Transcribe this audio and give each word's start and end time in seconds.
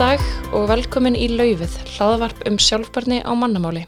dag 0.00 0.22
og 0.56 0.62
velkomin 0.70 1.12
í 1.12 1.26
Laufið, 1.28 1.74
hlaðavarp 1.92 2.38
um 2.48 2.54
sjálfbarni 2.56 3.18
á 3.20 3.36
mannamáli. 3.36 3.82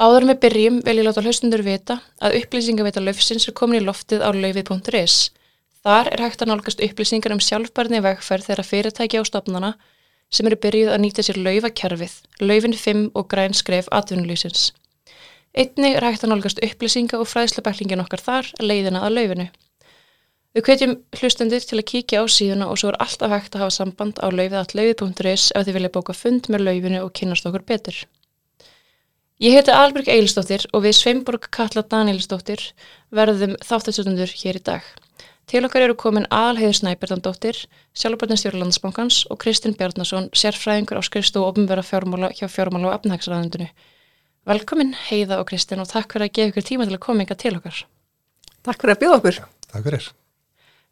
Áður 0.00 0.24
við 0.30 0.38
byrjum 0.40 0.78
vil 0.86 0.94
ég 0.96 1.04
láta 1.04 1.20
hlustundur 1.20 1.60
vita 1.66 1.98
að 2.24 2.38
upplýsingaveita 2.38 3.02
Laufsins 3.04 3.44
er 3.44 3.52
komin 3.58 3.82
í 3.82 3.84
loftið 3.84 4.24
á 4.24 4.32
laufið.is. 4.32 5.16
Þar 5.84 6.08
er 6.14 6.22
hægt 6.24 6.46
að 6.46 6.48
nálgast 6.48 6.80
upplýsingar 6.86 7.34
um 7.36 7.42
sjálfbarni 7.44 8.00
vegferð 8.06 8.48
þeirra 8.48 8.64
fyrirtæki 8.70 9.20
á 9.20 9.24
stopnana 9.28 9.74
sem 10.32 10.48
eru 10.48 10.56
byrjuð 10.64 10.94
að 10.94 11.02
nýta 11.04 11.26
sér 11.28 11.42
laufakerfið, 11.44 12.16
laufin 12.40 12.78
5 12.86 13.04
og 13.12 13.28
græn 13.28 13.58
skref 13.58 13.92
atvinnulísins. 13.92 14.70
Einnig 15.52 16.00
er 16.00 16.08
hægt 16.08 16.24
að 16.24 16.32
nálgast 16.32 16.64
upplýsinga 16.64 17.20
og 17.20 17.28
fræðslebæklingin 17.28 18.00
okkar 18.06 18.24
þar 18.30 18.52
leiðina 18.64 19.04
að 19.04 19.18
laufinu. 19.20 19.50
Við 20.56 20.64
hvetjum 20.64 20.92
hlustendur 21.18 21.64
til 21.68 21.76
að 21.76 21.88
kíkja 21.90 22.20
á 22.24 22.32
síðuna 22.32 22.66
og 22.72 22.78
svo 22.80 22.88
er 22.88 22.96
alltaf 23.04 23.28
hægt 23.28 23.56
að 23.58 23.66
hafa 23.66 23.72
samband 23.74 24.20
á 24.24 24.32
laufið.laufi.is 24.32 25.50
ef 25.52 25.66
þið 25.66 25.74
vilja 25.76 25.90
bóka 25.92 26.14
fund 26.16 26.48
með 26.48 26.64
laufinu 26.64 27.02
og 27.04 27.12
kynast 27.18 27.44
okkur 27.44 27.64
betur. 27.68 27.98
Ég 29.36 29.52
heiti 29.52 29.74
Albrecht 29.76 30.08
Eilistóttir 30.08 30.64
og 30.72 30.86
við 30.86 30.96
Sveimborg 30.96 31.50
Katla 31.52 31.84
Danílistóttir 31.84 32.64
verðum 33.12 33.52
þáttastöndundur 33.68 34.32
hér 34.32 34.56
í 34.56 34.64
dag. 34.64 34.88
Til 35.44 35.60
okkar 35.68 35.90
eru 35.90 35.98
komin 36.00 36.24
Alheiður 36.32 36.80
Snæberðandóttir, 36.80 37.60
sjálfbarnistjóri 37.92 38.56
landsbankans 38.64 39.26
og 39.28 39.44
Kristinn 39.44 39.76
Bjarnason, 39.76 40.32
sérfræðingur 40.32 40.96
á 40.96 41.04
skrifstu 41.04 41.44
og 41.44 41.52
ofnverða 41.52 41.84
fjármála 41.84 42.32
hjá 42.32 42.48
fjármála 42.48 42.94
og 42.94 42.96
efnahagsræðundinu. 43.02 43.68
Velkomin 44.48 44.96
Heiða 45.10 45.44
og 45.44 45.50
Kristinn 45.52 45.84
og 45.84 45.92
takk 45.92 46.16
fyrir 46.16 46.30
að 46.30 46.38
gefa 46.40 46.54
ykkur 46.54 46.70
tíma 46.72 46.88
til 46.88 46.96
að 46.96 47.04
koma 47.10 47.28
yngar 47.28 47.44
til 47.44 47.58
okkar. 47.60 47.88
Takk 48.64 48.80
fyrir 48.80 48.96
að 48.96 49.04
bjóða 49.04 49.20
okkur. 49.20 49.44
Takk 49.68 49.90
fyrir. 49.90 50.14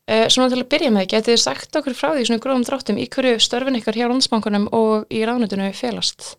Uh, 0.04 0.26
svona 0.28 0.50
til 0.52 0.60
að 0.60 0.68
byrja 0.68 0.90
með, 0.92 1.06
getið 1.14 1.32
þið 1.32 1.40
sagt 1.40 1.76
okkur 1.78 1.94
frá 1.96 2.10
því 2.12 2.26
svona 2.28 2.42
gróðum 2.44 2.64
dráttum 2.68 2.98
í 3.00 3.06
hverju 3.08 3.38
störfin 3.40 3.78
ykkar 3.78 3.96
hjá 3.96 4.04
landsbankunum 4.10 4.66
og 4.76 5.06
í 5.08 5.22
ráðnutinu 5.24 5.70
felast? 5.76 6.34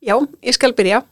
Já, 0.00 0.14
ég 0.40 0.56
skal 0.56 0.72
byrja. 0.72 1.02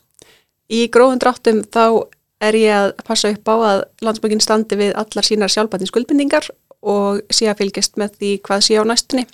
Í 0.73 0.87
gróðum 0.93 1.21
dráttum 1.21 1.61
þá 1.69 2.09
er 2.41 2.56
ég 2.56 2.73
að 2.73 3.05
passa 3.05 3.29
upp 3.34 3.51
á 3.51 3.55
að 3.56 3.83
landsbankin 4.06 4.41
standi 4.41 4.79
við 4.81 4.95
allar 4.97 5.27
sínar 5.27 5.53
sjálfbættin 5.53 5.91
skuldbindingar 5.91 6.49
og 6.81 7.21
sé 7.34 7.51
að 7.51 7.61
fylgjast 7.61 8.01
með 8.01 8.17
því 8.17 8.33
hvað 8.49 8.65
sé 8.65 8.81
á 8.81 8.84
næstunni. 8.89 9.27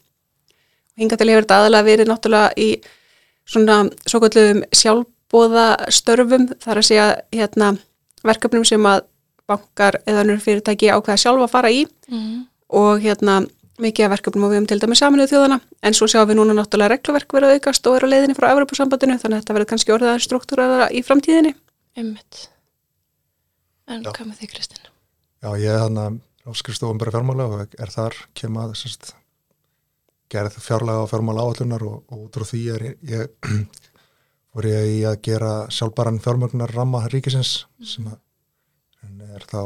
Hinga 0.99 1.19
til 1.19 1.31
hefur 1.31 1.45
þetta 1.47 1.59
aðalega 1.61 1.89
verið 1.89 2.11
náttúrulega 2.11 2.53
í 2.59 2.69
svona 3.47 3.81
svo 4.07 4.21
kvöldluðum 4.23 4.63
sjálfbóða 4.75 5.67
störfum 5.93 6.47
þar 6.63 6.81
að 6.81 6.89
segja 6.89 7.09
hérna, 7.35 7.75
verkefnum 8.25 8.65
sem 8.67 8.87
að 8.89 9.05
bankar 9.51 10.01
eða 10.05 10.25
önnur 10.25 10.41
fyrirtæki 10.43 10.91
ákveða 10.93 11.21
sjálfa 11.21 11.49
að 11.49 11.53
fara 11.53 11.73
í 11.75 11.85
mm. 12.09 12.41
og 12.81 13.05
hérna 13.05 13.43
mikið 13.83 14.07
af 14.07 14.13
verkefnum 14.15 14.47
og 14.47 14.53
við 14.53 14.61
hefum 14.61 14.69
til 14.71 14.81
dæmi 14.83 14.97
saminuð 14.99 15.31
þjóðana 15.33 15.59
en 15.83 15.97
svo 15.97 16.07
sjáum 16.11 16.29
við 16.31 16.39
núna 16.39 16.55
náttúrulega 16.55 16.95
regluverk 16.95 17.35
verið 17.35 17.57
aukast 17.57 17.87
og 17.91 17.99
eru 17.99 18.11
á 18.11 18.13
leiðinni 18.13 18.37
frá 18.39 18.51
Evropasambandinu 18.53 19.19
þannig 19.19 19.39
að 19.39 19.43
þetta 19.43 19.57
verður 19.57 19.71
kannski 19.73 19.95
orðaðar 19.95 20.23
struktúraðara 20.23 20.87
í 20.95 21.03
framtíðinni. 21.07 21.55
Ymmitt. 21.99 22.45
En 23.91 24.07
Já. 24.07 24.13
hvað 24.13 24.31
með 24.31 24.41
því 24.41 24.51
Kristinn? 24.53 24.87
Já, 25.43 25.51
ég 25.61 25.75
er 25.75 25.83
hann 25.83 26.01
að 26.01 26.21
áskrifstofum 26.49 27.01
bara 27.03 27.15
fjármála 27.15 27.49
og 27.51 27.75
er 27.75 27.93
þar 27.93 28.19
kemað 28.39 28.77
sérst, 28.79 29.15
gerð 30.33 30.59
fjárlega 30.63 31.05
á 31.05 31.11
fjármála 31.11 31.45
áallunar 31.45 31.85
og, 31.89 32.05
og 32.13 32.29
út 32.29 32.39
frá 32.39 32.47
því 32.49 32.63
er 32.77 32.87
ég 33.11 33.51
voru 34.55 34.71
ég 34.77 34.93
í 35.01 35.01
að 35.09 35.19
gera 35.27 35.55
sjálfbaran 35.75 36.23
fjármögnar 36.23 36.73
ramma 36.73 37.03
ríkisins 37.11 37.65
mm. 37.67 37.91
sem 37.91 38.07
að 38.13 38.21
er 39.35 39.47
þá 39.51 39.61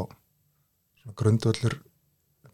grundvöldur 1.18 1.78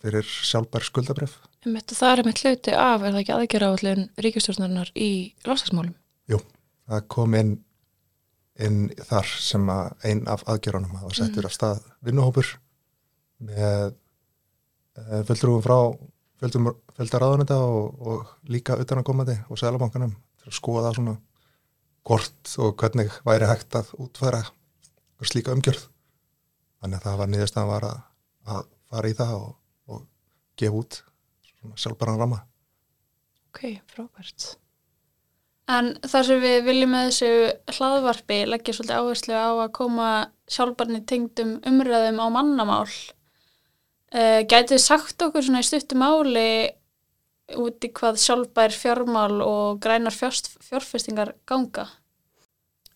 fyrir 0.04 0.26
sjálfbær 0.28 0.84
skuldabref. 0.84 1.36
Það 1.64 2.10
er 2.10 2.22
með 2.26 2.40
hluti 2.42 2.74
af, 2.76 3.02
er 3.02 3.14
það 3.14 3.20
ekki 3.22 3.34
aðgjara 3.38 3.68
á 3.68 3.74
allin 3.74 4.08
ríkistjórnarinnar 4.20 4.90
í 4.92 5.10
lásasmálum? 5.46 5.94
Jú, 6.28 6.40
það 6.90 7.06
kom 7.14 7.36
inn, 7.38 7.54
inn 8.60 8.80
þar 9.08 9.30
sem 9.40 9.70
að 9.72 10.08
einn 10.10 10.24
af 10.30 10.44
aðgjaranum 10.50 10.98
hafa 11.00 11.14
settur 11.16 11.46
mm. 11.46 11.48
af 11.48 11.56
stað 11.56 11.86
vinnuhópur 12.04 12.50
með 13.44 13.94
e, 13.94 15.22
fjöldrúum 15.30 15.64
frá 15.64 15.78
fjöldaraðunita 16.44 17.56
og, 17.64 18.04
og 18.04 18.34
líka 18.52 18.76
utanakomandi 18.80 19.38
og 19.48 19.60
sælabankanum 19.60 20.12
til 20.12 20.50
að 20.52 20.58
skoða 20.58 20.92
svona 20.98 21.16
hvort 22.04 22.54
og 22.60 22.76
hvernig 22.76 23.08
væri 23.24 23.48
hægt 23.48 23.80
að 23.80 23.94
útfæra 24.04 24.44
slíka 25.24 25.54
umgjörð 25.56 25.86
þannig 26.84 27.00
að 27.00 27.06
það 27.06 27.20
var 27.20 27.30
niðurstaðan 27.32 27.70
var 27.70 27.86
að, 27.88 28.00
að 28.52 28.66
fara 28.92 29.10
í 29.10 29.16
það 29.16 29.38
og, 29.38 29.54
og 29.88 30.02
gefa 30.60 30.82
út 30.82 31.00
sjálfbæran 31.80 32.20
rama 32.20 32.42
Ok, 33.54 33.80
frábært 33.88 34.52
En 35.72 35.94
þar 36.04 36.26
sem 36.28 36.42
við 36.42 36.58
viljum 36.66 36.90
með 36.92 37.06
þessu 37.08 37.78
hlaðvarpi 37.78 38.38
leggja 38.50 38.74
svolítið 38.76 38.98
áherslu 39.00 39.36
á 39.40 39.48
að 39.64 39.70
koma 39.78 40.08
sjálfbarni 40.52 41.00
tengdum 41.08 41.54
umröðum 41.64 42.20
á 42.20 42.26
mannamál 42.34 42.84
uh, 42.84 44.40
Gætið 44.44 44.82
sagt 44.84 45.24
okkur 45.24 45.46
svona 45.46 45.64
í 45.64 45.68
stuttum 45.70 46.04
áli 46.04 46.48
út 47.60 47.84
í 47.84 47.92
hvað 47.96 48.20
sjálfbær 48.20 48.76
fjármál 48.76 49.40
og 49.44 49.80
grænar 49.84 50.12
fjárfestingar 50.16 51.32
ganga? 51.48 51.88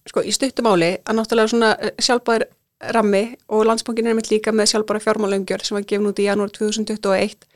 Sko 0.08 0.20
í 0.24 0.32
stuttum 0.32 0.68
áli 0.68 0.94
að 1.04 1.18
náttúrulega 1.18 1.52
svona 1.52 1.72
eh, 1.80 1.96
sjálfbær 2.04 2.46
rammi 2.94 3.22
og 3.50 3.66
landsbankin 3.66 4.06
er 4.06 4.16
með 4.18 4.32
líka 4.32 4.54
með 4.54 4.72
sjálfbara 4.72 5.02
fjármálöngjör 5.02 5.64
sem 5.66 5.78
var 5.78 5.86
gefn 5.88 6.10
út 6.10 6.20
í 6.22 6.28
janúar 6.28 6.52
2021 6.54 7.46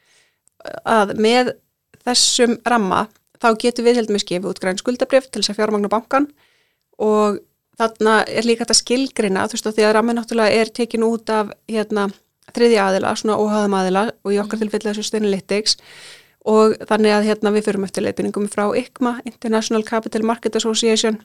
að 0.83 1.15
með 1.23 1.53
þessum 2.03 2.57
ramma 2.67 3.07
þá 3.43 3.49
getur 3.63 3.87
við 3.87 4.01
heldum 4.01 4.19
við 4.19 4.25
skifið 4.25 4.51
út 4.51 4.63
græn 4.63 4.81
skuldabrif 4.81 5.29
til 5.31 5.43
þess 5.43 5.55
að 5.55 5.61
fjármagna 5.61 5.91
bankan 5.93 6.29
og 7.03 7.39
þarna 7.79 8.19
er 8.31 8.47
líka 8.47 8.65
þetta 8.65 8.79
skilgrina 8.79 9.47
þú 9.47 9.59
veist 9.59 9.71
að 9.71 9.79
því 9.79 9.87
að 9.87 9.95
rammi 9.99 10.17
náttúrulega 10.19 10.63
er 10.63 10.73
tekin 10.75 11.07
út 11.07 11.31
af 11.33 11.55
hérna 11.71 12.09
þriðja 12.53 12.89
aðila, 12.89 13.15
svona 13.17 13.39
óhagðum 13.39 13.79
aðila 13.79 14.03
og 14.11 14.35
í 14.35 14.41
okkar 14.43 14.59
mm. 14.59 14.65
tilfelli 14.65 14.91
þessu 14.91 15.07
Sustainalytics 15.07 15.79
og 16.49 16.75
þannig 16.89 17.15
að 17.15 17.27
hérna 17.29 17.53
við 17.55 17.67
fyrum 17.69 17.87
eftir 17.87 18.05
leipinningum 18.07 18.49
frá 18.51 18.65
ICMA, 18.79 19.21
International 19.29 19.85
Capital 19.87 20.25
Market 20.27 20.57
Association 20.59 21.21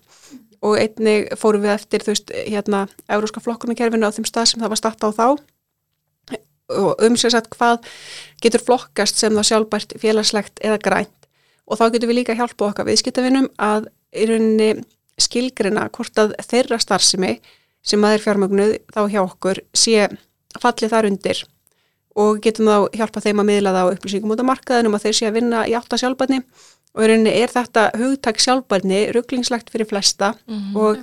og 0.61 0.77
einnig 0.77 1.31
fórum 1.37 1.63
við 1.65 1.73
eftir 1.73 2.05
þú 2.05 2.13
veist 2.13 2.33
hérna 2.35 2.85
euróska 3.09 3.41
flokkunarkerfinu 3.41 4.09
á 4.09 4.13
þeim 4.13 4.27
stað 4.29 4.51
sem 4.51 4.61
það 4.61 4.73
var 4.73 4.81
starta 4.81 5.09
á 5.09 5.11
þá. 5.17 5.27
Og 6.77 7.03
umsveitsat 7.07 7.47
hvað 7.53 7.85
getur 8.43 8.65
flokkast 8.65 9.17
sem 9.21 9.33
það 9.33 9.49
sjálfbært 9.49 9.97
félagslegt 10.01 10.61
eða 10.61 10.81
grænt? 10.83 11.29
Og 11.67 11.79
þá 11.79 11.85
getur 11.93 12.11
við 12.11 12.21
líka 12.21 12.37
hjálpa 12.37 12.69
okkar 12.69 12.87
viðskiptafinnum 12.89 13.49
að 13.57 13.89
í 14.13 14.27
rauninni 14.29 14.71
skilgrina 15.17 15.87
hvort 15.95 16.19
að 16.21 16.35
þeirra 16.45 16.79
starfsemi 16.81 17.37
sem 17.87 18.03
að 18.03 18.17
er 18.17 18.25
fjármögnuð 18.25 18.73
þá 18.93 19.01
hjá 19.13 19.21
okkur 19.23 19.61
sé 19.73 20.09
fallið 20.59 20.93
þar 20.93 21.09
undir 21.09 21.43
og 22.17 22.41
getum 22.41 22.69
þá 22.69 22.97
hjálpa 22.97 23.21
þeim 23.21 23.43
að 23.43 23.49
miðla 23.51 23.73
það 23.75 23.89
á 23.89 23.93
upplýsingum 23.93 24.33
út 24.33 24.41
af 24.41 24.49
markaðinum 24.49 24.97
að 24.97 25.05
þeir 25.05 25.17
sé 25.19 25.27
að 25.29 25.37
vinna 25.37 25.63
í 25.69 25.75
átt 25.77 25.93
að 25.93 26.01
sjálfbærni. 26.01 26.39
Og 26.97 27.03
í 27.03 27.09
rauninni 27.11 27.33
er 27.37 27.53
þetta 27.53 27.83
hugtak 27.99 28.41
sjálfbærni 28.41 29.01
rugglingslegt 29.13 29.69
fyrir 29.69 29.89
flesta 29.89 30.33
mm 30.33 30.57
-hmm. 30.57 30.75
og 30.81 30.97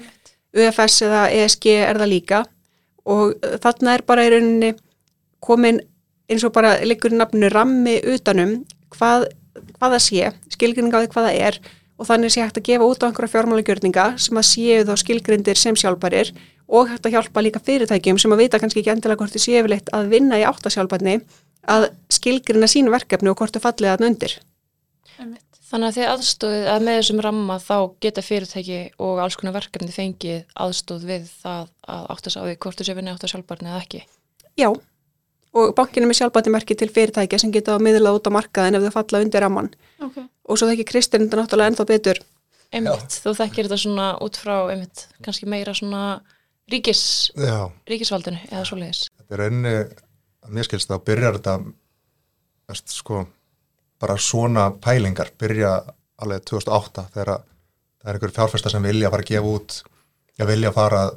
UFS 0.55 1.03
eða 1.07 1.23
ESG 1.31 1.67
er 1.77 2.01
það 2.01 2.11
líka. 2.11 2.45
Og 3.05 3.35
þarna 3.63 3.95
er 3.95 4.03
bara 4.03 4.25
í 4.27 4.33
rauninni 4.33 4.75
komin 5.41 5.81
eins 6.29 6.45
og 6.45 6.53
bara 6.53 6.81
liggur 6.83 7.13
nafnu 7.13 7.49
rammi 7.53 8.01
utanum 8.15 8.65
hvað, 8.91 9.29
hvað 9.79 9.97
það 9.97 10.03
sé, 10.09 10.33
skilgrinning 10.51 10.95
á 10.95 11.03
því 11.03 11.13
hvað 11.13 11.29
það 11.29 11.41
er. 11.47 11.61
Og 11.95 12.09
þannig 12.09 12.33
sé 12.35 12.43
hægt 12.43 12.59
að 12.59 12.67
gefa 12.67 12.85
út 12.91 13.03
á 13.03 13.07
einhverja 13.07 13.35
fjármálagjörninga 13.35 14.07
sem 14.19 14.37
að 14.41 14.49
séu 14.51 14.83
þá 14.89 14.95
skilgrindir 14.99 15.57
sem 15.57 15.77
sjálfbærir 15.77 16.33
og 16.69 16.91
hægt 16.91 17.07
að 17.07 17.17
hjálpa 17.17 17.45
líka 17.45 17.63
fyrirtækjum 17.65 18.19
sem 18.21 18.35
að 18.35 18.45
vita 18.45 18.61
kannski 18.63 18.81
ekki 18.83 18.95
endilega 18.95 19.21
hvort 19.21 19.35
þið 19.35 19.45
séu 19.45 19.59
yfirleitt 19.61 19.93
að 19.97 20.11
vinna 20.15 20.41
í 20.41 20.47
áttasjálfbærni 20.49 21.19
að 21.75 21.89
skilgrina 22.13 22.69
sín 22.71 22.91
verkefni 22.93 23.33
og 23.33 23.39
hvort 23.41 23.57
þau 23.57 23.65
fallið 23.67 23.95
að 23.95 24.05
nöndir. 24.05 24.37
Þannig 25.75 25.89
að 25.89 25.97
því 25.97 26.09
aðstóðið 26.13 26.67
að 26.71 26.83
með 26.87 26.97
þessum 27.01 27.21
ramma 27.25 27.55
þá 27.59 27.77
geta 28.05 28.23
fyrirtæki 28.23 28.81
og 29.03 29.21
alls 29.25 29.37
konar 29.41 29.57
verkefni 29.57 29.95
fengið 29.95 30.43
aðstóð 30.61 31.07
við 31.09 31.31
það 31.41 31.71
að 31.91 32.05
áttast 32.15 32.39
á 32.39 32.43
því 32.45 32.57
hvort 32.63 32.79
þú 32.79 32.87
sé 32.87 32.97
vinni 32.99 33.15
átt 33.15 33.25
að 33.27 33.33
sjálfbarni 33.33 33.73
eða 33.73 33.81
ekki. 33.81 34.03
Já, 34.61 34.69
og 35.55 35.73
bankinu 35.79 36.11
með 36.11 36.21
sjálfbarnimerki 36.21 36.77
til 36.79 36.91
fyrirtæki 36.95 37.41
sem 37.43 37.55
geta 37.55 37.79
miðlað 37.83 38.21
út 38.21 38.31
á 38.31 38.37
markaðin 38.37 38.79
ef 38.79 38.87
þau 38.87 38.97
falla 39.01 39.25
undir 39.25 39.45
ramman. 39.45 39.73
Okay. 39.99 40.29
Og 40.47 40.61
svo 40.61 40.69
þekkir 40.71 40.91
Kristinn 40.93 41.27
þetta 41.27 41.41
náttúrulega 41.41 41.73
ennþá 41.73 41.89
betur. 41.91 42.23
Emmitt, 42.75 43.19
þú 43.25 43.35
þekkir 43.39 43.69
þetta 43.69 43.81
svona 43.81 44.09
út 44.23 44.39
frá, 44.39 44.57
emmitt, 44.75 45.07
kannski 45.25 45.49
meira 45.51 45.75
svona 45.75 46.05
ríkis, 46.73 47.05
ríkisvaldinu 47.89 48.41
eða 48.51 48.65
svoleiðis. 48.69 49.07
Þetta 49.19 49.37
er 49.37 49.47
enni, 49.49 49.75
að 50.45 50.55
mér 50.57 50.69
skilst 50.69 50.91
það, 50.91 51.03
byrjar 51.09 51.39
þetta, 51.39 51.57
veist, 52.71 52.95
sko, 52.95 53.25
bara 54.01 54.17
svona 54.21 54.69
pælingar 54.85 55.33
byrja 55.41 55.77
alveg 56.23 56.45
2008 56.51 57.09
þegar 57.15 57.31
það 57.35 58.09
er 58.09 58.17
einhverjum 58.17 58.37
fjárfesta 58.39 58.73
sem 58.73 58.85
vilja 58.85 59.11
fara 59.13 59.25
að 59.25 59.31
gefa 59.31 59.53
út 59.57 59.77
já 60.39 60.47
vilja 60.49 60.73
fara 60.75 61.03
að 61.07 61.15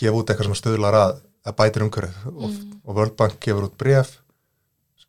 gefa 0.00 0.20
út 0.20 0.30
eitthvað 0.30 0.50
sem 0.50 0.58
stöðlar 0.60 0.98
að, 0.98 1.14
að 1.46 1.56
bætir 1.60 1.86
umhverfið 1.86 2.28
mm. 2.30 2.42
og, 2.84 2.92
World 2.94 3.16
Bank 3.18 3.40
gefur 3.42 3.68
út 3.68 3.78
bref 3.80 4.18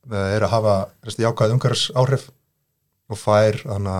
það 0.01 0.35
er 0.35 0.45
að 0.47 0.53
hafa 0.55 0.75
jákvæð 1.21 1.55
umhverfis 1.55 1.91
áhrif 1.93 2.27
og 3.11 3.19
fær 3.19 3.59
hana 3.69 3.99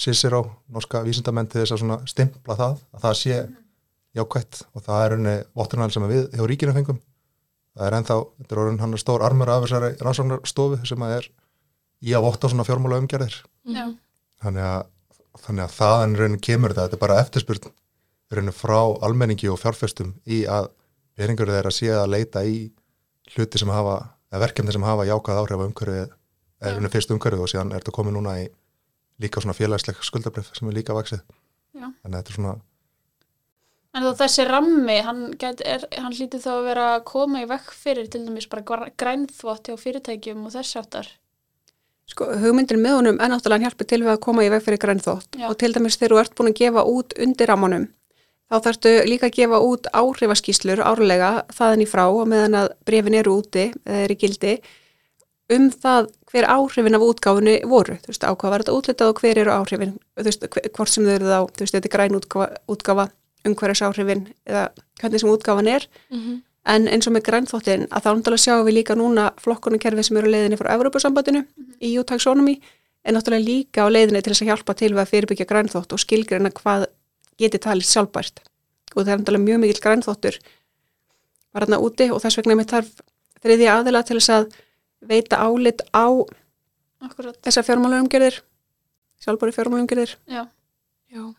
Cicero, 0.00 0.46
norska 0.72 1.02
vísindamenn 1.04 1.48
til 1.50 1.60
þess 1.60 1.84
að 1.84 2.06
stimpla 2.08 2.54
það, 2.56 2.78
að 2.96 3.02
það 3.02 3.16
sé 3.20 3.40
jákvætt 4.18 4.64
og 4.74 4.84
það 4.86 5.04
er 5.04 5.14
henni 5.16 5.36
vottunal 5.56 5.90
sem 5.94 6.06
við 6.10 6.26
hjá 6.34 6.46
ríkina 6.48 6.74
fengum. 6.76 6.98
Það 7.76 7.86
er 7.86 7.96
ennþá, 8.00 8.16
þetta 8.40 8.56
er 8.56 8.60
orðin 8.64 8.80
hann 8.82 8.96
er 8.96 9.00
stór 9.00 9.22
armur 9.22 9.50
af 9.52 9.64
þessari 9.64 9.92
rannsóknarstofu 10.02 10.80
sem 10.88 11.04
að 11.06 11.16
er 11.20 11.28
í 12.02 12.14
að 12.16 12.24
votta 12.26 12.50
svona 12.50 12.66
fjármála 12.66 12.98
umgerðir 13.00 13.36
Já, 13.70 13.84
þannig 14.42 14.66
að, 14.66 14.86
þannig 15.44 15.64
að 15.66 15.74
þaðan 15.76 16.16
raunin 16.18 16.42
kemur 16.42 16.74
þetta, 16.74 16.86
þetta 16.88 16.98
er 16.98 17.02
bara 17.04 17.18
eftirspurn 17.22 17.72
raunin 18.34 18.56
frá 18.56 18.78
almenningi 19.06 19.50
og 19.52 19.60
fjárfestum 19.60 20.14
í 20.26 20.42
að 20.50 20.70
peningur 21.18 21.50
þeirra 21.52 21.72
sé 21.74 21.90
að 21.94 22.10
leita 22.14 22.42
í 22.46 22.70
hluti 23.34 23.60
sem 23.60 23.70
hafa 23.70 23.98
eða 24.30 24.42
verkefni 24.46 24.74
sem 24.74 24.86
hafa 24.86 25.06
jákað 25.08 25.42
áhrif 25.42 25.62
á 25.62 25.66
umhverfið 25.68 26.00
eða 26.00 26.74
raunin 26.74 26.92
fyrst 26.94 27.12
umhverfið 27.14 27.44
og 27.44 27.52
síðan 27.52 27.72
er 27.74 27.82
þetta 27.84 27.96
komið 27.98 28.16
núna 28.16 28.36
í 28.42 28.48
líka 29.20 29.42
svona 29.42 29.56
félagsleg 29.58 30.00
skuldabrif 30.06 30.50
sem 30.56 30.70
er 30.70 30.78
líka 30.78 30.96
vaksið 30.96 31.20
Já. 31.20 31.86
þannig 31.86 32.14
að 32.14 32.18
þetta 32.18 32.32
er 32.32 32.38
svona 32.38 32.56
en 33.94 34.06
þá 34.06 34.10
þessi 34.22 34.46
rammi, 34.48 34.98
hann, 35.06 35.22
get, 35.40 35.62
er, 35.66 35.86
hann 35.98 36.14
hlýtur 36.14 36.42
þá 36.42 36.50
að 36.56 36.68
vera 36.68 36.88
að 36.96 37.06
koma 37.10 37.42
í 37.42 37.48
vekk 37.50 37.72
fyrir 37.74 38.10
til 38.10 38.24
dæmis 38.26 38.48
bara 38.50 38.66
gr- 38.66 38.92
grænþvott 39.00 39.70
hjá 39.70 39.78
fyrirtækjum 39.80 40.46
og 40.46 40.54
þess 40.54 40.78
áttar. 40.80 41.08
Sko, 42.10 42.26
hugmyndin 42.42 42.82
með 42.82 42.96
honum 42.98 43.18
er 43.22 43.30
náttúrulega 43.30 43.68
hjálpi 43.68 43.86
til 43.86 44.02
við 44.02 44.12
að 44.16 44.22
koma 44.24 44.42
í 44.42 44.50
veg 44.50 44.64
fyrir 44.66 44.80
grænþótt 44.82 45.38
Já. 45.38 45.46
og 45.46 45.56
til 45.62 45.70
dæmis 45.76 45.98
þegar 46.00 46.16
þú 46.16 46.20
ert 46.24 46.36
búin 46.38 46.50
að 46.50 46.58
gefa 46.58 46.82
út 46.90 47.14
undir 47.22 47.50
rammanum 47.50 47.84
þá 48.50 48.56
þarftu 48.64 48.92
líka 49.06 49.28
að 49.28 49.36
gefa 49.36 49.60
út 49.62 49.86
áhrifaskíslur 49.94 50.82
árlega 50.82 51.30
þaðan 51.54 51.84
í 51.84 51.86
frá 51.86 52.02
og 52.08 52.26
meðan 52.32 52.56
að 52.64 52.72
brefin 52.88 53.18
eru 53.20 53.36
úti 53.38 53.68
eða 53.70 54.00
eru 54.08 54.16
í 54.16 54.20
gildi 54.24 54.56
um 55.54 55.68
það 55.70 56.10
hver 56.30 56.46
áhrifin 56.50 56.98
af 56.98 57.04
útgáfunni 57.06 57.56
voru, 57.66 57.96
þú 58.02 58.10
veist, 58.10 58.26
á 58.26 58.30
hvað 58.34 58.52
var 58.54 58.64
þetta 58.64 58.74
útlitað 58.78 59.12
og 59.12 59.22
hver 59.22 59.40
eru 59.42 59.54
áhrifin, 59.54 59.94
þú 60.18 60.26
veist, 60.26 60.44
hvort 60.74 60.90
sem 60.90 61.06
þau 61.06 61.14
eru 61.14 61.30
þá, 61.30 61.38
þú 61.46 61.64
veist, 61.64 61.74
þetta 61.76 61.90
er 61.90 61.94
græn 61.94 62.18
útgáfa, 62.18 62.60
útgáfa 62.70 63.06
umhverjus 63.48 63.82
áhrifin 63.86 64.26
eða 64.46 64.68
hvernig 65.00 65.20
sem 65.20 65.30
útgáfan 65.30 65.68
er 65.68 65.86
Mhm. 66.10 66.42
En 66.66 66.86
eins 66.88 67.06
og 67.08 67.14
með 67.14 67.22
grænþóttin 67.24 67.86
að 67.88 68.02
þá 68.04 68.08
náttúrulega 68.12 68.44
sjáum 68.44 68.66
við 68.68 68.74
líka 68.76 68.94
núna 68.94 69.30
flokkunarkerfi 69.40 70.02
sem 70.04 70.16
eru 70.20 70.28
leiðinni 70.28 70.58
frá 70.60 70.74
Evrópusambandinu 70.76 71.46
í 71.80 71.94
EU-taxonomy 71.96 72.60
en 73.04 73.14
náttúrulega 73.16 73.46
líka 73.48 73.80
á 73.80 73.88
leiðinni 73.88 74.20
til 74.22 74.32
þess 74.34 74.42
að 74.44 74.50
hjálpa 74.50 74.74
til 74.76 74.90
við 74.92 75.00
að 75.00 75.08
fyrirbyggja 75.08 75.46
grænþótt 75.48 75.92
og 75.96 75.98
skilgreina 76.04 76.50
hvað 76.52 76.84
geti 77.40 77.58
talið 77.58 77.88
sjálfbært. 77.88 78.42
Og 78.94 79.06
það 79.06 79.08
er 79.08 79.18
náttúrulega 79.22 79.46
mjög 79.48 79.58
mikill 79.64 79.80
grænþóttur 79.86 80.36
var 81.54 81.64
þarna 81.64 81.80
úti 81.80 82.10
og 82.12 82.20
þess 82.20 82.36
vegna 82.36 82.54
með 82.60 82.68
þarf 82.74 82.90
þriðja 83.42 83.78
aðila 83.80 84.02
til 84.04 84.18
þess 84.20 84.30
að 84.36 84.52
veita 85.00 85.36
álit 85.40 85.80
á 85.96 86.06
Akkurat, 87.00 87.40
þessa 87.40 87.64
fjármálumgerðir, 87.64 88.42
sjálfbæri 89.24 89.52
fjármálumgerðir. 89.56 90.16
já. 90.28 90.44
Já, 91.10 91.34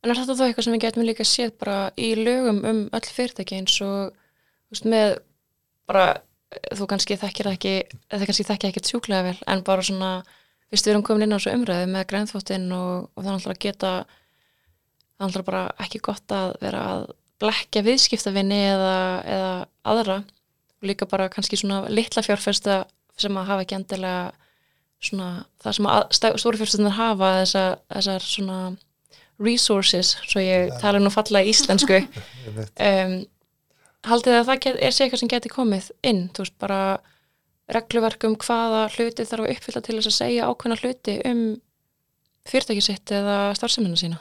en 0.00 0.10
er 0.10 0.18
þetta 0.18 0.36
þá 0.38 0.44
eitthvað 0.46 0.66
sem 0.66 0.76
við 0.76 0.84
getum 0.86 1.06
líka 1.06 1.26
séð 1.28 1.54
bara 1.60 1.78
í 2.00 2.10
lögum 2.18 2.60
um 2.64 2.80
öll 2.96 3.08
fyrirtæki 3.16 3.58
eins 3.58 3.76
og 3.84 4.14
veist, 4.72 4.86
með 4.88 5.18
bara, 5.90 6.06
eh, 6.54 6.72
þú 6.78 6.88
kannski 6.90 7.18
þekkir 7.20 7.50
það 7.50 7.58
ekki, 7.58 7.74
eða 8.08 8.28
kannski 8.30 8.48
þekkir 8.48 8.70
ekkert 8.70 8.90
sjúklega 8.90 9.26
vel, 9.28 9.36
en 9.46 9.64
bara 9.66 9.84
svona, 9.86 10.10
við 10.70 10.88
erum 10.92 11.04
komin 11.06 11.26
inn 11.26 11.34
á 11.34 11.38
þessu 11.38 11.54
umræðu 11.58 11.92
með 11.92 12.08
grænþvottin 12.12 12.68
og, 12.76 13.08
og 13.14 13.24
það 13.24 13.32
alltaf 13.34 13.54
að 13.54 13.62
geta, 13.66 13.94
það 15.16 15.24
er 15.24 15.28
alltaf 15.28 15.48
bara 15.50 15.64
ekki 15.84 16.02
gott 16.08 16.36
að 16.36 16.52
vera 16.62 16.84
að 16.94 17.08
blekja 17.40 17.82
viðskiptavinni 17.84 18.60
eða, 18.68 18.96
eða 19.24 19.54
aðra. 19.90 20.20
Og 20.80 20.88
líka 20.88 21.08
bara 21.08 21.28
kannski 21.32 21.58
svona 21.60 21.82
litla 21.92 22.22
fjárfesta 22.24 22.84
sem 23.20 23.36
að 23.36 23.48
hafa 23.50 23.64
ekki 23.64 23.76
endilega 23.76 24.30
svona, 25.00 25.30
það 25.60 25.76
sem 25.76 25.88
að 25.90 26.40
fjárfestinnar 26.44 26.96
hafa 26.96 27.32
þessar 27.42 28.24
svona 28.24 28.60
resources, 29.40 30.14
svo 30.28 30.40
ég 30.44 30.72
tala 30.82 31.00
nú 31.00 31.10
falla 31.12 31.40
í 31.42 31.50
íslensku 31.54 31.96
um, 32.88 33.14
haldið 34.10 34.36
að 34.40 34.46
það 34.50 34.66
er 34.74 34.92
sér 34.94 35.06
eitthvað 35.06 35.22
sem 35.22 35.30
geti 35.32 35.52
komið 35.52 35.90
inn, 36.06 36.26
þú 36.34 36.44
veist, 36.44 36.56
bara 36.60 36.80
regluverk 37.70 38.24
um 38.26 38.36
hvaða 38.40 38.86
hluti 38.96 39.26
þarf 39.28 39.44
að 39.46 39.52
uppfylla 39.54 39.82
til 39.86 39.96
þess 39.98 40.10
að 40.10 40.16
segja 40.18 40.48
ákveðna 40.50 40.78
hluti 40.82 41.14
um 41.30 41.42
fyrirtæki 42.50 42.82
sitt 42.82 43.12
eða 43.14 43.36
starfseminna 43.54 43.98
sína. 44.00 44.18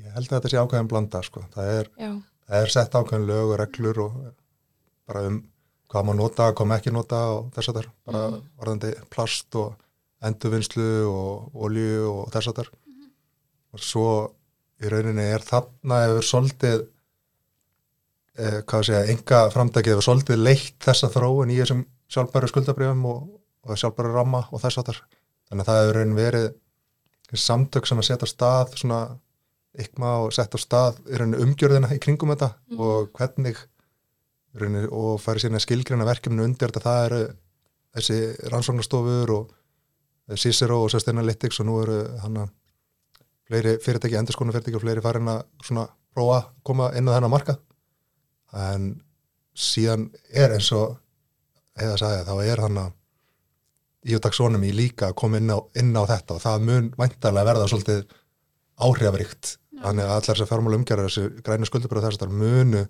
ég 0.00 0.10
held 0.16 0.26
að 0.30 0.38
þetta 0.38 0.50
sé 0.54 0.60
ákveðin 0.62 0.88
blanda 0.90 1.20
sko. 1.22 1.44
það 1.54 1.72
er 1.78 1.90
Já, 2.00 2.10
það 2.48 2.62
er 2.66 2.72
sett 2.74 2.96
ákveðin 2.98 3.26
lög 3.28 3.52
og 3.52 3.58
reglur 3.60 4.00
og 4.06 4.16
bara 5.06 5.26
um 5.28 5.38
hvað 5.92 6.06
maður 6.08 6.18
nota, 6.22 6.46
hvað 6.56 6.68
maður 6.70 6.80
ekki 6.80 6.92
nota 6.96 7.18
og 7.36 7.50
þess 7.52 7.68
að 7.68 7.78
þar, 7.78 7.88
bara 8.08 8.20
Mhm. 8.30 8.42
varðandi 8.62 8.92
plast 9.12 9.54
og 9.60 9.74
endurvinnslu 10.24 10.86
og 11.10 11.56
olju 11.66 11.98
og 12.08 12.30
þess 12.32 12.48
að 12.48 12.56
þar 12.62 12.70
og 13.72 13.82
svo 13.82 14.08
í 14.82 14.90
rauninni 14.90 15.24
er 15.34 15.44
þarna 15.46 16.00
hefur 16.06 16.28
svolítið 16.28 16.78
eh, 18.38 18.60
hvað 18.68 18.86
sé 18.88 18.96
ég, 18.96 19.12
enga 19.14 19.42
framtækið 19.54 19.94
hefur 19.94 20.08
svolítið 20.08 20.42
leitt 20.42 20.78
þessa 20.84 21.10
þróun 21.12 21.52
í 21.54 21.58
þessum 21.60 21.84
sjálfbæru 22.12 22.50
skuldabrjöfum 22.50 23.04
og, 23.08 23.26
og 23.66 23.80
sjálfbæru 23.80 24.14
ramma 24.14 24.44
og 24.50 24.62
þess 24.62 24.82
að 24.82 24.90
þar 24.90 25.02
þannig 25.48 25.64
að 25.64 25.70
það 25.70 25.82
hefur 25.82 26.00
raunin 26.00 26.18
verið 26.18 26.48
samtök 27.32 27.88
sem 27.88 28.00
að 28.00 28.08
setja 28.10 28.28
stað 28.28 28.74
svona 28.76 29.02
ykma 29.80 30.16
og 30.26 30.34
setja 30.36 30.60
stað 30.60 30.98
í 31.08 31.20
rauninni 31.20 31.44
umgjörðina 31.46 31.92
í 31.94 32.00
kringum 32.02 32.34
þetta 32.34 32.50
og 32.76 33.12
hvernig 33.16 33.60
rauninni, 34.58 34.88
og 34.90 35.20
færi 35.22 35.42
síðan 35.42 35.60
að 35.60 35.66
skilgrina 35.66 36.08
verkefni 36.08 36.44
undir 36.44 36.72
þetta. 36.72 36.84
Það 36.84 37.04
eru 37.06 37.20
þessi 37.96 38.18
rannsóknarstofur 38.52 39.34
og 39.36 40.36
Cicero 40.38 40.82
og 40.84 40.92
Sustainalytics 40.92 41.60
og 41.62 41.68
nú 41.68 41.78
eru 41.82 42.02
hann 42.22 42.42
að 42.44 42.52
fleiri 43.48 43.76
fyrirtæki, 43.82 44.18
endurskonu 44.20 44.54
fyrirtæki 44.54 44.78
og 44.78 44.84
fleiri 44.84 45.04
farin 45.04 45.30
að 45.32 45.44
svona 45.66 45.86
prófa 46.14 46.38
að 46.38 46.48
koma 46.66 46.90
inn 46.96 47.08
á 47.08 47.14
þennan 47.16 47.32
markað. 47.32 47.60
En 48.52 48.88
síðan 49.56 50.10
er 50.32 50.56
eins 50.56 50.70
og 50.76 50.98
heiða 51.78 51.94
að 51.96 52.02
sagði 52.02 52.26
þá 52.28 52.52
er 52.52 52.64
hann 52.66 52.82
að 52.82 52.98
í 54.02 54.16
og 54.16 54.22
taxonum 54.24 54.64
í 54.66 54.72
líka 54.74 55.10
að 55.10 55.18
koma 55.22 55.38
inn 55.38 55.52
á, 55.52 55.58
inn 55.78 55.92
á 55.94 56.02
þetta 56.10 56.36
og 56.36 56.42
það 56.42 56.64
mun 56.68 56.88
væntarlega 56.98 57.48
verða 57.48 57.68
svolítið 57.70 58.02
áhrifaríkt 58.82 59.52
þannig 59.82 60.08
að 60.08 60.14
allar 60.16 60.26
þessar 60.26 60.50
fjármála 60.50 60.78
umgerðar 60.80 61.08
þessi 61.08 61.44
grænu 61.46 61.68
skuldubröð 61.68 62.08
þess 62.08 62.18
að 62.18 62.24
það 62.24 62.40
munu 62.42 62.82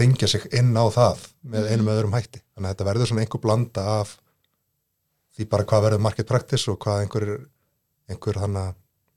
tengja 0.00 0.28
sig 0.30 0.46
inn 0.56 0.72
á 0.76 0.84
það 0.92 1.24
með 1.52 1.70
einum 1.70 1.88
eða 1.90 2.00
öðrum 2.00 2.16
hætti. 2.16 2.42
Þannig 2.54 2.68
að 2.68 2.74
þetta 2.74 2.88
verður 2.88 3.10
svona 3.10 3.24
einhver 3.24 3.42
blanda 3.44 3.86
af 4.00 4.14
því 5.36 5.46
bara 5.50 5.66
hvað 5.70 5.84
verður 5.86 6.04
market 6.06 6.28
practice 6.28 6.70
og 6.70 6.78
hvað 6.82 7.04
einhver, 7.04 7.26
einhver 8.10 8.40
hana, 8.40 8.64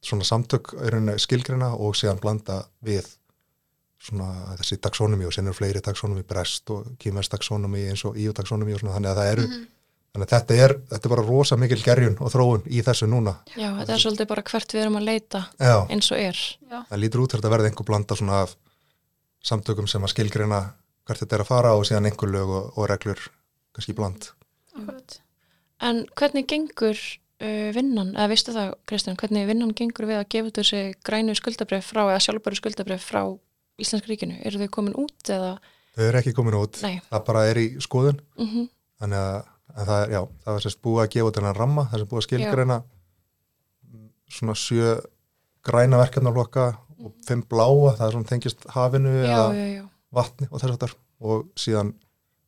svona 0.03 0.27
samtök 0.27 0.73
er 0.83 0.97
skilgrina 1.21 1.73
og 1.73 1.95
síðan 1.97 2.21
blanda 2.21 2.63
við 2.83 3.07
svona 4.03 4.55
þessi 4.59 4.79
taxonomy 4.83 5.27
og 5.27 5.33
sen 5.35 5.47
eru 5.47 5.55
fleiri 5.55 5.81
taxonomy 5.83 6.25
brest 6.27 6.69
og 6.75 6.89
kýmest 6.99 7.31
taxonomy 7.31 7.85
eins 7.91 8.03
og 8.07 8.17
EU 8.19 8.33
taxonomy 8.35 8.75
og 8.75 8.83
svona 8.83 8.97
þannig 8.97 9.13
að 9.13 9.21
það 9.21 9.31
eru 9.31 9.45
þannig 10.13 10.27
að 10.27 10.33
þetta 10.33 10.57
er, 10.65 10.75
þetta 10.91 11.07
er 11.07 11.13
bara 11.15 11.25
rosa 11.25 11.57
mikil 11.57 11.79
gerjun 11.81 12.19
og 12.21 12.33
þróun 12.33 12.67
í 12.69 12.83
þessu 12.85 13.07
núna. 13.09 13.33
Já, 13.55 13.69
þetta 13.79 13.95
er 13.95 14.03
svolítið 14.03 14.29
bara 14.29 14.43
hvert 14.51 14.75
við 14.75 14.83
erum 14.83 14.99
að 14.99 15.07
leita 15.07 15.41
Já, 15.57 15.77
eins 15.87 16.11
og 16.13 16.19
er. 16.21 16.43
Já, 16.69 16.77
það 16.91 17.01
lítur 17.01 17.23
út 17.23 17.33
fyrir 17.33 17.47
að 17.49 17.55
verða 17.55 17.71
einhver 17.71 17.87
blanda 17.87 18.19
svona 18.19 18.43
af 18.43 18.53
samtökum 19.43 19.89
sem 19.89 20.05
að 20.05 20.13
skilgrina 20.13 20.61
hvert 21.07 21.23
þetta 21.23 21.39
er 21.39 21.45
að 21.45 21.49
fara 21.49 21.73
og 21.79 21.87
síðan 21.87 22.11
einhver 22.11 22.31
lög 22.31 22.53
og, 22.59 22.69
og 22.77 22.89
reglur 22.91 23.25
kannski 23.73 23.95
bland. 23.97 24.29
En 25.83 26.05
hvernig 26.13 26.45
gengur 26.51 26.99
uh, 27.43 27.69
vinnan, 27.75 28.13
eða 28.15 28.31
veistu 28.31 28.55
það, 28.55 28.73
Kristján, 28.89 29.19
hvernig 29.19 29.47
vinnan 29.49 29.75
gengur 29.77 30.09
við 30.09 30.21
að 30.21 30.29
gefa 30.35 30.55
þessi 30.61 30.83
grænu 31.05 31.35
skuldabref 31.37 31.91
frá, 31.91 32.05
eða 32.07 32.21
sjálfbæru 32.25 32.61
skuldabref 32.61 33.09
frá 33.11 33.23
Íslensk 33.81 34.05
ríkinu? 34.09 34.37
Eru 34.45 34.61
þau 34.61 34.71
komin 34.75 34.97
út 35.01 35.33
eða? 35.33 35.57
þau 35.93 36.05
eru 36.07 36.19
ekki 36.19 36.33
komin 36.37 36.57
út, 36.57 36.79
Nei. 36.85 37.01
það 37.09 37.25
bara 37.27 37.43
er 37.49 37.59
í 37.61 37.67
skoðun. 37.83 38.21
Mm 38.39 38.69
þannig 39.03 39.19
að, 39.19 39.49
að 39.73 39.89
það 39.89 40.01
er, 40.01 40.11
já, 40.13 40.21
það 40.43 40.55
var 40.55 40.63
sérst 40.63 40.81
búið 40.85 41.01
að 41.03 41.11
gefa 41.13 41.29
út 41.29 41.37
þennan 41.39 41.57
ramma, 41.57 41.85
það 41.91 42.01
sem 42.01 42.09
búið 42.11 42.21
að 42.21 42.25
skilgreina. 42.27 42.77
Svona 44.33 44.55
sjö 44.57 44.93
græna 45.67 45.99
verkefnarflokka 46.01 46.67
og 47.03 47.15
fimm 47.27 47.43
bláa, 47.51 47.93
það 47.97 48.05
er 48.05 48.15
svona 48.15 48.29
tengist 48.29 48.65
hafinu 48.73 49.13
Já, 49.19 49.25
eða 49.27 49.67
já, 49.67 49.83
vatni 50.15 50.47
og 50.49 50.61
þess 50.61 50.75
aftar 50.75 50.95
og 51.23 51.45
síðan 51.59 51.93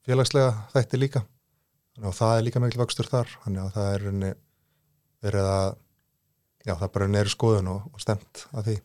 félagslega 0.08 0.54
þætti 0.74 1.02
líka. 1.02 1.26
Þannig 1.96 2.10
að 2.12 2.18
það 2.22 2.38
er 2.38 2.48
líka 2.48 2.64
mikil 2.64 2.82
vöxtur 2.82 3.12
þar. 3.12 3.36
Þannig 3.44 3.64
að 3.66 3.76
það 3.76 3.92
er 3.92 4.08
verið 5.26 5.50
að 5.52 5.70
já, 6.66 6.74
það 6.74 6.88
er 6.88 6.94
bara 6.98 7.14
neyru 7.14 7.34
skoðun 7.34 7.72
og, 7.76 7.88
og 7.94 8.04
stemt 8.04 8.46
að 8.54 8.70
því 8.70 8.78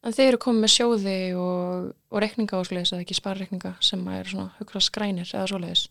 En 0.00 0.14
þeir 0.16 0.30
eru 0.30 0.40
komið 0.40 0.64
með 0.64 0.72
sjóði 0.72 1.16
og, 1.36 1.88
og 2.08 2.22
rekninga 2.24 2.56
og 2.56 2.68
svoleiðis, 2.68 2.94
eða 2.94 3.04
ekki 3.04 3.16
sparrekninga 3.18 3.74
sem 3.84 4.06
er 4.14 4.30
svona 4.30 4.48
hugrast 4.56 4.88
skrænir 4.88 5.28
eða 5.28 5.48
svoleiðis. 5.50 5.82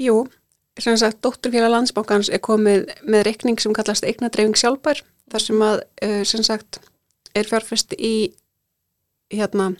Jú, 0.00 0.14
sem 0.80 0.96
sagt, 1.00 1.20
dótturfélag 1.24 1.74
landsbákans 1.74 2.30
er 2.32 2.40
komið 2.44 2.88
með 3.04 3.26
reikning 3.28 3.60
sem 3.60 3.76
kallast 3.76 4.06
eignadreifing 4.08 4.56
sjálfbær, 4.56 5.02
þar 5.32 5.44
sem 5.44 5.64
að, 5.66 5.82
uh, 6.06 6.22
sem 6.30 6.44
sagt, 6.46 6.80
er 7.36 7.50
fjárfest 7.50 7.92
í, 7.98 8.14
hérna, 9.34 9.74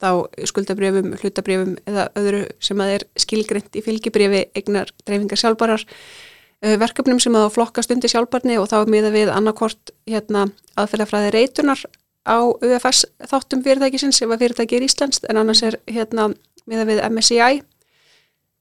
þá 0.00 0.28
skuldabrifum, 0.48 1.14
hlutabrifum 1.16 1.78
eða 1.88 2.10
öðru 2.20 2.44
sem 2.60 2.84
að 2.84 2.96
er 2.98 3.06
skilgreint 3.24 3.76
í 3.76 3.84
fylgibrifi 3.84 4.44
eignardreifingar 4.60 5.40
sjálfbærar, 5.40 5.86
uh, 5.88 6.29
verkefnum 6.60 7.20
sem 7.22 7.36
að 7.38 7.48
flokkast 7.54 7.92
undir 7.94 8.12
sjálfbarni 8.12 8.58
og 8.60 8.68
þá 8.68 8.82
er 8.82 8.92
miða 8.92 9.10
við 9.14 9.32
annarkort 9.32 9.92
hérna, 10.08 10.46
aðferðafræði 10.76 11.32
reytunar 11.36 11.82
á 12.28 12.36
UFS 12.44 13.06
þáttum 13.30 13.62
fyrirtækisins 13.64 14.20
ef 14.20 14.28
að 14.28 14.44
fyrirtæki 14.44 14.76
er 14.76 14.84
íslenskt 14.84 15.24
en 15.30 15.40
annars 15.40 15.62
er 15.64 15.78
hérna 15.88 16.28
miða 16.68 16.84
við 16.90 17.00
MSCI 17.08 17.62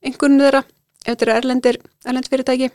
einhvern 0.05 0.39
þeirra 0.39 0.63
ef 0.63 1.09
þetta 1.09 1.25
eru 1.25 1.35
erlendir, 1.35 1.79
erlend 2.07 2.29
fyrirtæki 2.31 2.69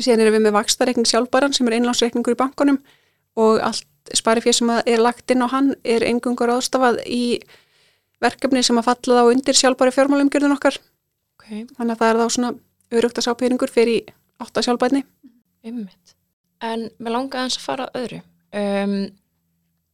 síðan 0.00 0.24
erum 0.24 0.38
við 0.38 0.46
með 0.46 0.56
vakstarreikning 0.56 1.08
sjálfbæran 1.08 1.52
sem 1.52 1.68
er 1.68 1.76
einlánsreikningur 1.76 2.32
í 2.32 2.40
bankunum 2.40 2.80
og 3.36 3.60
allt 3.60 4.16
sparifér 4.16 4.56
sem 4.56 4.72
er 4.80 5.04
lagt 5.04 5.30
inn 5.30 5.44
á 5.44 5.48
hann 5.52 5.74
er 5.84 6.04
engungur 6.08 6.54
ástafað 6.56 7.02
í 7.04 7.42
verkefni 8.22 8.64
sem 8.64 8.80
að 8.80 8.88
falla 8.88 9.20
þá 9.20 9.34
undir 9.34 9.60
sjálfbæri 9.60 9.94
fjármálumgjörðun 9.98 10.56
okkar 10.56 10.80
Okay. 11.42 11.64
þannig 11.74 11.96
að 11.96 11.98
það 11.98 12.10
er 12.12 12.18
þá 12.20 12.34
svona 12.36 12.50
örugt 12.94 13.18
að 13.18 13.24
sá 13.26 13.32
peningur 13.34 13.70
fyrir 13.72 14.12
átta 14.42 14.64
sjálfbæni 14.64 15.04
Einmitt. 15.62 16.16
En 16.62 16.88
mér 16.98 17.14
langaði 17.14 17.42
aðeins 17.44 17.58
að 17.58 17.66
fara 17.66 17.88
öðru. 17.98 18.18
Um, 18.52 18.96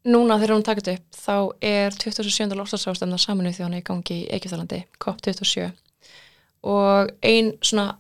núna 0.08 0.38
þegar 0.40 0.54
hún 0.54 0.64
takit 0.66 0.90
upp 0.94 1.18
þá 1.18 1.34
er 1.64 1.96
27. 1.96 2.56
lofstafsástæmna 2.56 3.18
saminuð 3.20 3.58
þjóðana 3.58 3.80
í 3.80 3.84
gangi 3.86 4.16
í 4.22 4.28
Eikjöftalandi, 4.32 4.80
COP27 5.04 5.68
og 6.68 7.12
ein 7.22 7.52
svona 7.62 7.98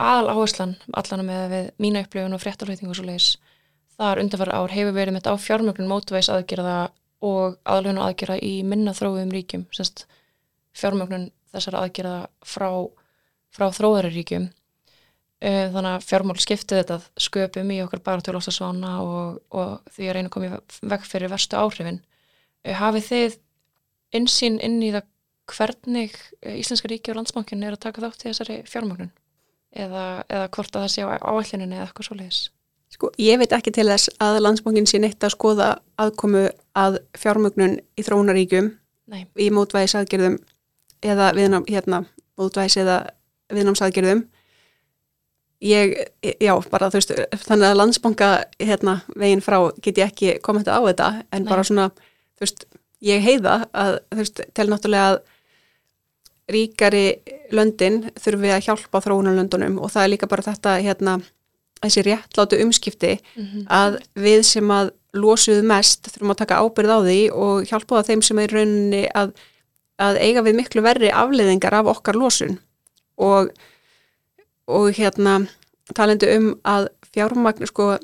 aðal 0.00 0.36
áherslan 0.36 0.76
allan 0.96 1.26
með 1.26 1.42
við 1.52 1.66
mína 1.82 2.04
upplifun 2.06 2.36
og 2.36 2.40
fréttarhautingu 2.40 2.94
og 2.94 2.98
svo 3.00 3.08
leiðis 3.08 3.34
þar 3.98 4.22
undanfæra 4.22 4.62
ár 4.62 4.72
hefur 4.72 4.96
verið 4.96 5.16
mitt 5.16 5.28
á 5.28 5.34
fjármögnun 5.36 5.90
mótveis 5.90 6.30
aðgerða 6.32 6.78
og 7.26 7.58
aðlöfun 7.68 8.00
aðgerða 8.00 8.38
í 8.46 8.54
minna 8.64 8.94
þróðum 8.96 9.34
ríkjum, 9.34 9.66
semst 9.76 10.06
fjármögnun 10.72 11.28
þessara 11.52 11.84
aðgerða 11.84 12.16
frá, 12.46 12.70
frá 13.52 13.68
þróðari 13.76 14.14
ríkjum 14.14 14.48
þannig 15.40 15.94
að 15.94 16.04
fjármál 16.04 16.36
skiptið 16.42 16.82
þetta 16.82 16.98
sköpum 17.24 17.70
í 17.72 17.78
okkar 17.84 18.02
bara 18.04 18.24
til 18.24 18.34
lostasvána 18.36 18.96
og, 19.00 19.38
og 19.56 19.94
því 19.94 20.08
að 20.08 20.16
reyna 20.16 20.28
að 20.28 20.34
koma 20.34 20.50
í 20.50 20.90
veg 20.92 21.06
fyrir 21.08 21.32
verstu 21.32 21.56
áhrifin. 21.56 22.02
Eh, 22.64 22.76
Hafið 22.76 23.06
þið 23.08 23.38
insýn 24.20 24.60
inn 24.60 24.78
í 24.84 24.92
það 24.92 25.08
hvernig 25.50 26.16
eh, 26.42 26.60
Íslenska 26.60 26.90
ríki 26.90 27.12
og 27.12 27.20
landsbankin 27.20 27.64
er 27.64 27.76
að 27.76 27.84
taka 27.86 28.04
þátt 28.04 28.24
í 28.24 28.28
þessari 28.28 28.58
fjármágnun 28.68 29.12
eða, 29.70 30.24
eða 30.28 30.48
hvort 30.56 30.76
að 30.76 30.84
það 30.84 30.92
sé 30.94 31.06
á 31.06 31.08
áætlininu 31.24 31.78
eða 31.78 31.86
eitthvað 31.88 32.10
svoleiðis? 32.10 32.40
Sko, 32.90 33.12
ég 33.22 33.38
veit 33.38 33.52
ekki 33.54 33.72
til 33.72 33.86
þess 33.86 34.10
að 34.20 34.40
landsbankin 34.42 34.88
sé 34.90 34.98
neitt 34.98 35.22
að 35.22 35.36
skoða 35.36 35.68
aðkomu 36.00 36.48
að 36.76 36.98
fjármögnun 37.18 37.78
í 37.94 38.04
þróunaríkjum 38.04 38.72
Nei. 39.10 39.22
í 39.38 39.46
mótvæðisaðgerðum 39.54 40.40
eða 41.06 41.30
viðnám, 41.38 41.64
hérna, 41.70 42.02
mótvæðis 42.38 42.80
eða 42.82 42.96
viðnámsaðgerðum. 43.54 44.24
Ég, 45.60 45.92
já, 46.40 46.54
bara 46.72 46.88
þú 46.88 46.96
veist, 46.96 47.10
þannig 47.44 47.66
að 47.68 47.76
landsbanka 47.76 48.28
hérna 48.56 48.94
veginn 49.12 49.42
frá 49.44 49.58
get 49.84 49.98
ég 50.00 50.08
ekki 50.08 50.38
komið 50.40 50.70
á 50.72 50.80
þetta 50.80 51.08
en 51.28 51.44
Nei. 51.44 51.50
bara 51.50 51.64
svona, 51.68 51.90
þú 52.38 52.46
veist, 52.46 52.64
ég 53.04 53.20
heiða 53.20 53.58
að, 53.76 53.98
þú 54.08 54.22
veist, 54.22 54.40
til 54.56 54.66
náttúrulega 54.70 55.10
að 55.10 55.20
ríkari 56.50 57.04
löndin 57.54 58.06
þurfi 58.18 58.54
að 58.54 58.64
hjálpa 58.66 59.02
þróunarlöndunum 59.04 59.76
og 59.82 59.92
það 59.92 60.06
er 60.06 60.12
líka 60.14 60.30
bara 60.30 60.46
þetta, 60.48 60.78
hérna, 60.82 61.18
þessi 61.80 62.04
réttlátu 62.08 62.60
umskipti 62.64 63.18
Mm 63.36 63.66
að 63.68 64.00
við 64.14 64.42
sem 64.44 64.70
að 64.70 64.92
losuðu 65.16 65.62
mest 65.66 66.08
þurfum 66.10 66.34
að 66.34 66.40
taka 66.42 66.60
ábyrð 66.62 66.92
á 66.94 66.98
því 67.02 67.20
og 67.34 67.64
hjálpa 67.66 67.98
það 67.98 68.08
þeim 68.10 68.22
sem 68.22 68.38
er 68.38 68.54
rauninni 68.54 69.02
að, 69.14 69.32
að 69.98 70.20
eiga 70.22 70.44
við 70.46 70.58
miklu 70.60 70.82
verri 70.82 71.10
afleiðingar 71.10 71.74
af 71.80 71.90
okkar 71.94 72.18
losun 72.18 72.58
og, 73.18 73.50
og 74.70 74.94
hérna 74.96 75.40
talandi 75.96 76.30
um 76.36 76.52
að 76.66 76.88
fjármagn 77.14 77.68
sko, 77.68 77.96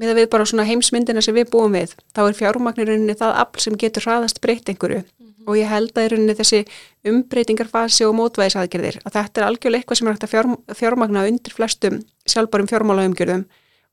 með 0.00 0.16
við 0.18 0.30
bara 0.32 0.46
svona 0.48 0.66
heimsmyndina 0.66 1.22
sem 1.22 1.36
við 1.36 1.50
búum 1.52 1.76
við, 1.76 1.92
þá 2.16 2.22
er 2.24 2.38
fjármagnir 2.38 2.88
rauninni 2.90 3.16
það 3.18 3.36
afl 3.42 3.62
sem 3.62 3.76
getur 3.78 4.06
hraðast 4.08 4.40
breytt 4.42 4.70
einhverju. 4.72 5.04
Og 5.44 5.58
ég 5.58 5.68
held 5.68 5.92
að 5.92 6.06
í 6.06 6.10
rauninni 6.14 6.36
þessi 6.38 6.62
umbreytingarfasi 7.10 8.06
og 8.08 8.14
mótvæðisaðgerðir 8.16 9.02
að 9.04 9.18
þetta 9.18 9.40
er 9.42 9.46
algjörlega 9.50 9.82
eitthvað 9.82 10.00
sem 10.00 10.08
er 10.08 10.16
hægt 10.16 10.24
að 10.24 10.32
fjár, 10.32 10.48
fjármagna 10.78 11.26
undir 11.28 11.54
flestum 11.54 12.00
sjálfbærum 12.24 12.70
fjármálaumgjörðum. 12.70 13.44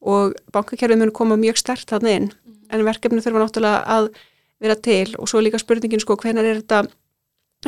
Og 0.01 0.37
bankakerfið 0.55 1.01
mun 1.03 1.11
koma 1.13 1.37
mjög 1.37 1.59
stert 1.59 1.91
þarna 1.91 2.15
inn 2.15 2.29
en 2.71 2.85
verkefni 2.87 3.21
þurfa 3.21 3.43
náttúrulega 3.43 3.81
að 3.97 4.07
vera 4.63 4.77
til. 4.79 5.11
Og 5.19 5.27
svo 5.27 5.43
líka 5.43 5.59
spurningin 5.59 6.01
sko 6.01 6.15
hvenar 6.15 6.47
er 6.47 6.63
þetta 6.63 6.85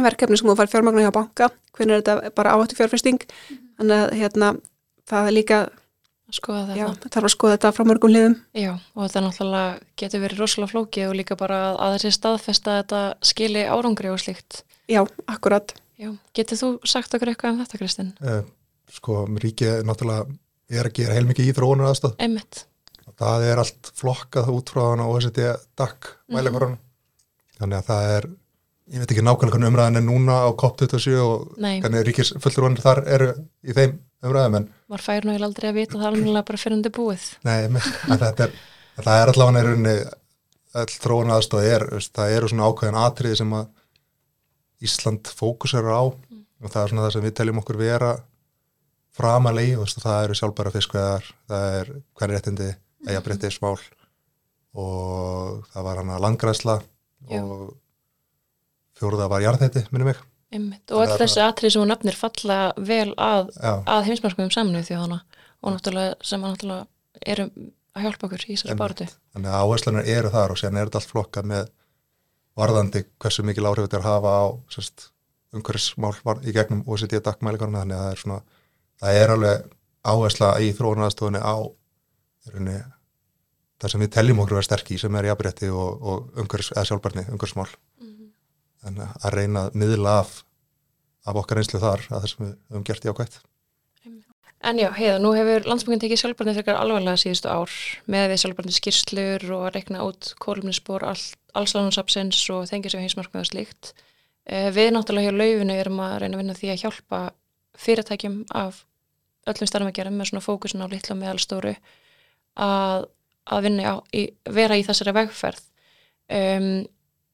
verkefni 0.08 0.40
sem 0.40 0.50
þú 0.50 0.56
fær 0.58 0.72
fjármagna 0.72 1.04
hjá 1.04 1.14
banka, 1.14 1.52
hvenar 1.76 2.00
er 2.00 2.06
þetta 2.06 2.34
bara 2.38 2.56
áhættu 2.56 2.80
fjárfesting 2.80 3.28
þannig 3.84 4.02
að 4.08 4.14
hérna 4.24 4.52
það 5.12 5.30
er 5.30 5.36
líka, 5.38 5.62
Skoða 6.34 6.64
þetta. 6.72 6.80
já, 6.80 6.88
þarf 7.14 7.28
að 7.28 7.34
skoða 7.36 7.56
þetta 7.60 7.72
frá 7.78 7.84
mörgum 7.86 8.10
liðum 8.10 8.36
Já, 8.58 8.72
og 8.96 9.04
þetta 9.06 9.22
náttúrulega 9.28 9.74
getur 10.02 10.24
verið 10.24 10.40
rosalega 10.42 10.72
flókið 10.72 11.10
og 11.12 11.18
líka 11.20 11.36
bara 11.38 11.60
að, 11.68 11.76
að 11.86 11.96
þessi 12.00 12.12
staðfesta 12.18 12.72
að 12.74 12.80
þetta 12.80 13.02
skili 13.30 13.66
árangri 13.70 14.10
og 14.10 14.22
slíkt. 14.24 14.64
Já, 14.90 15.04
akkurat. 15.30 15.76
Já, 16.02 16.10
getur 16.34 16.58
þú 16.64 16.70
sagt 16.90 17.14
okkur 17.14 17.30
eitthvað 17.36 17.54
um 17.54 17.60
þetta, 17.62 17.78
Kristinn? 17.84 18.10
Eh, 18.26 18.40
sko, 18.98 19.20
ríkið 19.44 19.70
er 19.76 19.86
náttúrulega 19.86 20.26
er 20.74 20.90
að 20.90 20.96
gera 20.98 21.14
heilmikið 21.20 21.52
í 21.52 21.54
þróunar 21.60 21.92
aðstöð 21.92 22.16
Einmitt. 22.24 22.64
það 23.20 23.46
er 23.52 23.62
allt 23.62 23.92
flokkað 24.00 24.50
út 24.56 24.72
frá 24.74 24.82
hana 24.90 25.06
OECD 25.12 25.44
DAC 25.78 26.10
mæleikorunum 26.34 26.80
þannig 27.60 27.78
að 27.84 27.88
það 27.92 28.10
er 28.16 28.28
ég 28.92 29.00
veit 29.00 29.12
ekki 29.14 29.24
nákvæmlega 29.24 29.54
hvernig 29.56 29.72
umræðin 29.72 30.00
er 30.02 30.06
núna 30.08 30.40
á 30.44 30.50
COP27 30.60 31.20
og 31.24 31.54
Nei. 31.64 31.78
hvernig 31.84 32.04
ríkis 32.08 32.34
fulltrúanir 32.44 32.84
þar 32.84 33.04
eru 33.08 33.30
í 33.64 33.76
þeim 33.78 33.94
umræðum 34.24 34.58
en, 34.60 34.68
Var 34.92 35.04
fær 35.06 35.28
nú 35.28 35.36
aldrei 35.38 35.70
að 35.72 35.78
vita 35.80 36.00
það 36.02 36.10
alveg 36.10 36.46
bara 36.50 36.60
fyrir 36.60 36.78
undir 36.78 36.94
búið. 36.96 37.30
nei, 37.48 37.64
en 37.70 37.80
þetta 38.20 38.50
er 38.50 38.58
það 39.00 39.22
er 39.22 39.32
allavega 39.34 39.64
rauninni 39.70 39.96
all 40.74 40.90
þróunar 41.06 41.38
aðstöð 41.40 41.70
er, 41.70 41.88
það 42.18 42.36
eru 42.38 42.50
svona 42.52 42.68
ákveðin 42.70 43.00
atriði 43.06 43.40
sem 43.44 43.56
að 43.60 43.72
Ísland 44.84 45.30
fókusar 45.32 45.86
á 45.88 46.02
og 46.04 46.72
það 46.72 46.82
er 46.84 46.90
svona 46.92 47.04
það 47.06 47.14
sem 47.16 47.24
við 47.28 47.36
teljum 47.40 47.60
okkur 47.62 47.78
vera 47.80 48.14
framalegi, 49.14 49.76
veist, 49.78 50.00
það 50.02 50.24
eru 50.26 50.36
sjálfbæra 50.40 50.72
fiskveðar, 50.74 51.28
það 51.48 51.76
er 51.80 51.92
hvernig 52.18 52.38
réttindi 52.40 52.70
eigabrétti 53.08 53.52
smál 53.54 53.78
og 54.74 55.64
það 55.74 55.86
var 55.86 56.02
hana 56.02 56.20
langræsla 56.24 56.80
Já. 57.30 57.40
og 57.44 57.76
fjóruða 59.04 59.30
var 59.32 59.44
jarðheiti, 59.44 59.86
minnum 59.92 60.16
Einmitt. 60.54 60.92
Og 60.94 61.02
öll 61.02 61.18
þessi 61.18 61.42
atrið 61.42 61.74
sem 61.74 61.82
hún 61.82 61.90
nefnir 61.90 62.18
falla 62.18 62.58
vel 62.78 63.14
að, 63.18 63.54
að 63.60 64.04
heimsmarkum 64.10 64.52
saminuð 64.54 64.92
þjóðana 64.92 65.24
og 65.64 65.74
náttúrulega 65.74 66.28
sem 66.30 66.44
náttúrulega 66.44 67.32
eru 67.34 67.48
að 67.94 68.06
hjálpa 68.06 68.28
okkur 68.28 68.44
í 68.46 68.56
þessari 68.56 68.78
baratu. 68.78 69.08
þannig 69.34 69.54
að 69.54 69.64
áherslunar 69.64 70.10
eru 70.16 70.32
þar 70.34 70.54
og 70.54 70.60
séðan 70.60 70.80
er 70.80 70.90
þetta 70.90 71.02
allt 71.02 71.12
flokkað 71.12 71.50
með 71.52 71.72
varðandi 72.60 73.04
hversu 73.22 73.46
mikil 73.46 73.68
áhrif 73.70 73.88
þetta 73.88 74.00
er 74.00 74.04
að 74.04 74.10
hafa 74.12 74.34
á 74.34 74.44
umhverfismál 75.54 76.40
í 76.42 76.54
gegnum 76.56 76.84
OECD 76.90 77.20
dagmælikarna 77.22 77.84
þannig 77.84 77.98
að 77.98 78.04
það 78.04 78.14
er 78.16 78.24
svona 78.24 78.40
það 79.04 79.20
er 79.22 79.34
alveg 79.36 79.72
áhersla 80.04 80.50
í 80.62 80.72
þróunaraðstofunni 80.78 81.42
á 81.42 81.56
í 81.64 82.54
rauninni, 82.54 82.80
það 83.80 83.94
sem 83.94 84.04
við 84.04 84.14
teljum 84.18 84.42
okkur 84.44 84.56
að 84.56 84.60
vera 84.60 84.70
sterk 84.70 84.92
í 84.92 85.00
sem 85.00 85.20
er 85.20 85.30
jafnrétti 85.30 85.70
og, 85.72 86.02
og 86.02 86.42
umhverfis, 86.44 86.74
eða 86.76 86.88
sjálfbarni, 86.90 87.28
umhverfismál 87.30 87.70
þannig 88.84 89.16
að 89.24 89.38
reyna 89.38 89.66
að 89.68 89.80
miðla 89.82 90.20
af 90.24 90.38
af 91.24 91.40
okkar 91.40 91.62
einslu 91.62 91.80
þar 91.80 92.06
að 92.10 92.24
það 92.24 92.30
sem 92.32 92.46
við 92.46 92.54
höfum 92.70 92.88
gert 92.90 93.10
jákvætt 93.10 93.42
En 94.64 94.80
já, 94.80 94.88
heiða, 94.96 95.18
nú 95.20 95.34
hefur 95.36 95.66
landsbúin 95.68 96.00
tekið 96.00 96.22
sjálfbarnið 96.22 96.62
frekar 96.62 96.78
alvarlega 96.80 97.20
síðustu 97.20 97.50
ár 97.52 97.72
með 98.08 98.30
við 98.32 98.38
sjálfbarnið 98.44 98.76
skýrslur 98.78 99.44
og 99.58 99.66
að 99.68 99.74
rekna 99.76 100.06
út 100.08 100.30
kólumnispor 100.40 101.04
all, 101.04 101.24
allslánansapsins 101.60 102.40
og 102.54 102.70
þengja 102.70 102.94
sér 102.94 103.04
heimsmarkmið 103.04 103.42
og 103.42 103.50
slíkt. 103.50 103.92
Eh, 104.48 104.70
Við 104.72 104.94
náttúrulega 104.96 105.34
hjá 105.34 105.42
laufinu 105.42 105.76
erum 105.76 106.00
að 106.06 106.16
reyna 106.24 106.38
að 106.38 106.44
vinna 106.46 106.56
því 106.56 106.72
að 106.72 106.80
hjálpa 106.86 107.20
fyrirtækjum 107.84 108.40
af 108.64 108.80
öllum 109.52 109.68
starfum 109.68 109.92
að 109.92 110.00
gera 110.00 110.16
með 110.16 110.32
svona 110.32 110.46
fókusin 110.48 110.88
á 110.88 110.92
litla 110.96 111.20
meðalstóru 111.20 111.76
að, 112.56 113.08
að 113.52 113.68
vinna 113.68 113.92
á, 113.92 113.96
í, 114.16 114.30
vera 114.48 114.80
í 114.80 114.88
þessari 114.88 115.18
vegferð. 115.20 115.64
Um, 116.32 116.72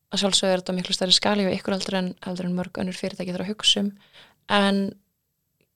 að 0.10 0.24
sjálfsögðu 0.24 0.54
er 0.54 0.64
þetta 0.64 0.78
miklu 0.78 0.96
stærri 0.96 1.16
skali 1.16 1.46
og 1.46 1.54
ykkur 1.58 1.76
heldur 1.76 2.00
en, 2.00 2.10
en 2.26 2.58
mörg 2.58 2.82
önnur 2.82 2.98
fyrirtæki 2.98 3.36
þarf 3.36 3.46
að 3.46 3.54
hugsa 3.54 3.84
um 3.84 3.92
en 4.50 4.82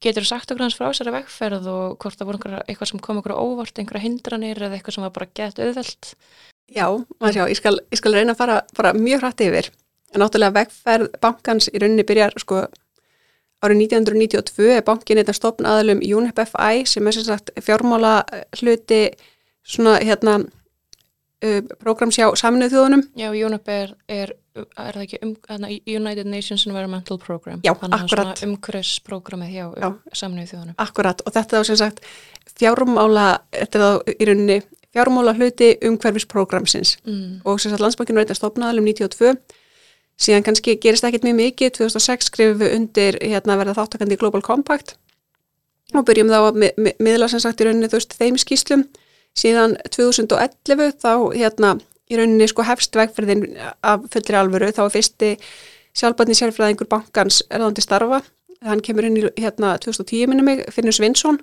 getur 0.04 0.26
þú 0.26 0.30
sagt 0.32 0.52
okkur 0.52 0.66
hans 0.66 0.78
frá 0.78 0.88
þessari 0.90 1.14
vegferð 1.14 1.68
og 1.72 1.98
hvort 2.02 2.18
það 2.20 2.30
voru 2.30 2.40
einhverja, 2.40 2.64
eitthvað 2.68 2.90
sem 2.90 3.04
kom 3.04 3.22
okkur 3.22 3.36
óvart, 3.38 3.78
einhverja 3.78 4.04
hindranir 4.08 4.60
eða 4.60 4.80
eitthvað 4.80 4.98
sem 4.98 5.06
var 5.06 5.14
bara 5.16 5.30
gett 5.38 5.62
auðvelt 5.62 6.16
Já, 6.72 6.88
maður 7.20 7.36
sjá, 7.36 7.44
ég 7.52 7.60
skal, 7.60 7.76
ég 7.92 8.00
skal 8.00 8.16
reyna 8.16 8.34
að 8.34 8.40
fara, 8.40 8.56
fara 8.74 8.94
mjög 8.96 9.22
hrætt 9.22 9.44
yfir. 9.46 9.68
En 10.14 10.22
náttúrulega 10.24 10.56
vegferð 10.56 11.18
bankans 11.22 11.68
í 11.70 11.82
rauninni 11.82 12.06
byrjar 12.08 12.34
sko 12.42 12.64
árið 13.64 13.84
1992 13.86 14.72
er 14.78 14.86
bankin 14.88 15.20
eitthvað 15.20 15.40
stopn 15.40 15.68
aðalum 15.68 16.02
UNEP 16.04 16.42
FI 16.50 16.84
sem 16.90 17.08
er 17.08 17.16
sem 17.18 17.28
sagt 17.28 17.52
fjármála 17.64 18.16
hluti 18.60 19.04
svona 19.64 19.98
hérna 20.04 20.40
uh, 21.44 21.60
prógrams 21.82 22.18
hjá 22.20 22.28
saminuð 22.40 22.76
þjóðunum. 22.76 23.04
Já, 23.20 23.28
UNEP 23.32 23.72
er, 23.74 23.96
er, 24.08 24.36
er 24.58 24.98
það 24.98 25.02
ekki 25.06 25.22
um, 25.26 25.34
United 25.70 26.30
Nations 26.30 26.68
Environmental 26.70 27.20
Program. 27.22 27.64
Já, 27.66 27.74
Þannig 27.74 27.98
að 27.98 28.06
akkurat. 28.08 28.38
svona 28.38 28.52
umhverfisprogrammið 28.52 29.58
hjá 29.58 29.66
Já. 29.66 29.88
um, 29.90 29.98
samnöðu 30.22 30.54
þjóðunum. 30.54 30.78
Akkurat 30.86 31.26
og 31.26 31.36
þetta 31.36 31.60
er 31.60 31.66
þá 31.66 31.72
sem 31.72 31.82
sagt 31.84 32.06
fjármála, 32.60 33.28
þetta 33.58 33.82
er 33.82 33.84
þá 33.84 34.16
í 34.16 34.30
rauninni 34.30 34.62
fjármála 34.94 35.34
hluti 35.38 35.74
umhverfisprógramsins 35.90 36.98
mm. 37.02 37.44
og 37.50 37.62
sem 37.62 37.74
sagt 37.74 37.82
landsbankinu 37.82 38.22
er 38.22 38.28
þetta 38.28 38.38
stopnaðal 38.38 38.82
um 38.82 38.90
92 38.92 39.34
síðan 40.22 40.46
kannski 40.46 40.76
gerist 40.82 41.06
ekkit 41.08 41.26
mjög 41.26 41.40
mikið. 41.40 41.72
2006 41.80 42.30
skrifum 42.30 42.60
við 42.62 42.76
undir 42.78 43.18
hérna, 43.22 43.58
verða 43.60 43.78
þáttakandi 43.80 44.18
í 44.18 44.22
Global 44.22 44.44
Compact. 44.46 44.96
Og 45.94 46.06
byrjum 46.08 46.32
þá 46.32 46.40
að 46.40 46.60
mi 46.62 46.70
mi 46.78 46.94
miðla 47.04 47.30
sem 47.30 47.42
sagt 47.44 47.62
í 47.62 47.68
rauninni 47.68 47.90
þú 47.90 48.00
veist 48.00 48.16
þeim 48.18 48.38
skýslum 48.42 48.86
síðan 49.38 49.78
2011 49.94 50.98
þá 51.02 51.14
hérna 51.34 51.76
í 52.12 52.20
rauninni 52.20 52.48
sko 52.50 52.66
hefst 52.68 52.96
vegferðin 52.98 53.46
af 53.82 54.06
fullri 54.14 54.38
alvöru. 54.38 54.72
Þá 54.76 54.84
er 54.86 54.94
fyrsti 54.94 55.32
sjálfbarni 55.98 56.38
sérfræðingur 56.38 56.90
bankans 56.92 57.42
erðandi 57.50 57.84
starfa. 57.86 58.22
Hann 58.64 58.84
kemur 58.84 59.08
inn 59.08 59.20
í 59.20 59.26
hérna 59.42 59.76
2010 59.82 60.30
minni 60.32 60.46
mig, 60.46 60.64
Finnur 60.72 60.96
Svinsson 60.96 61.42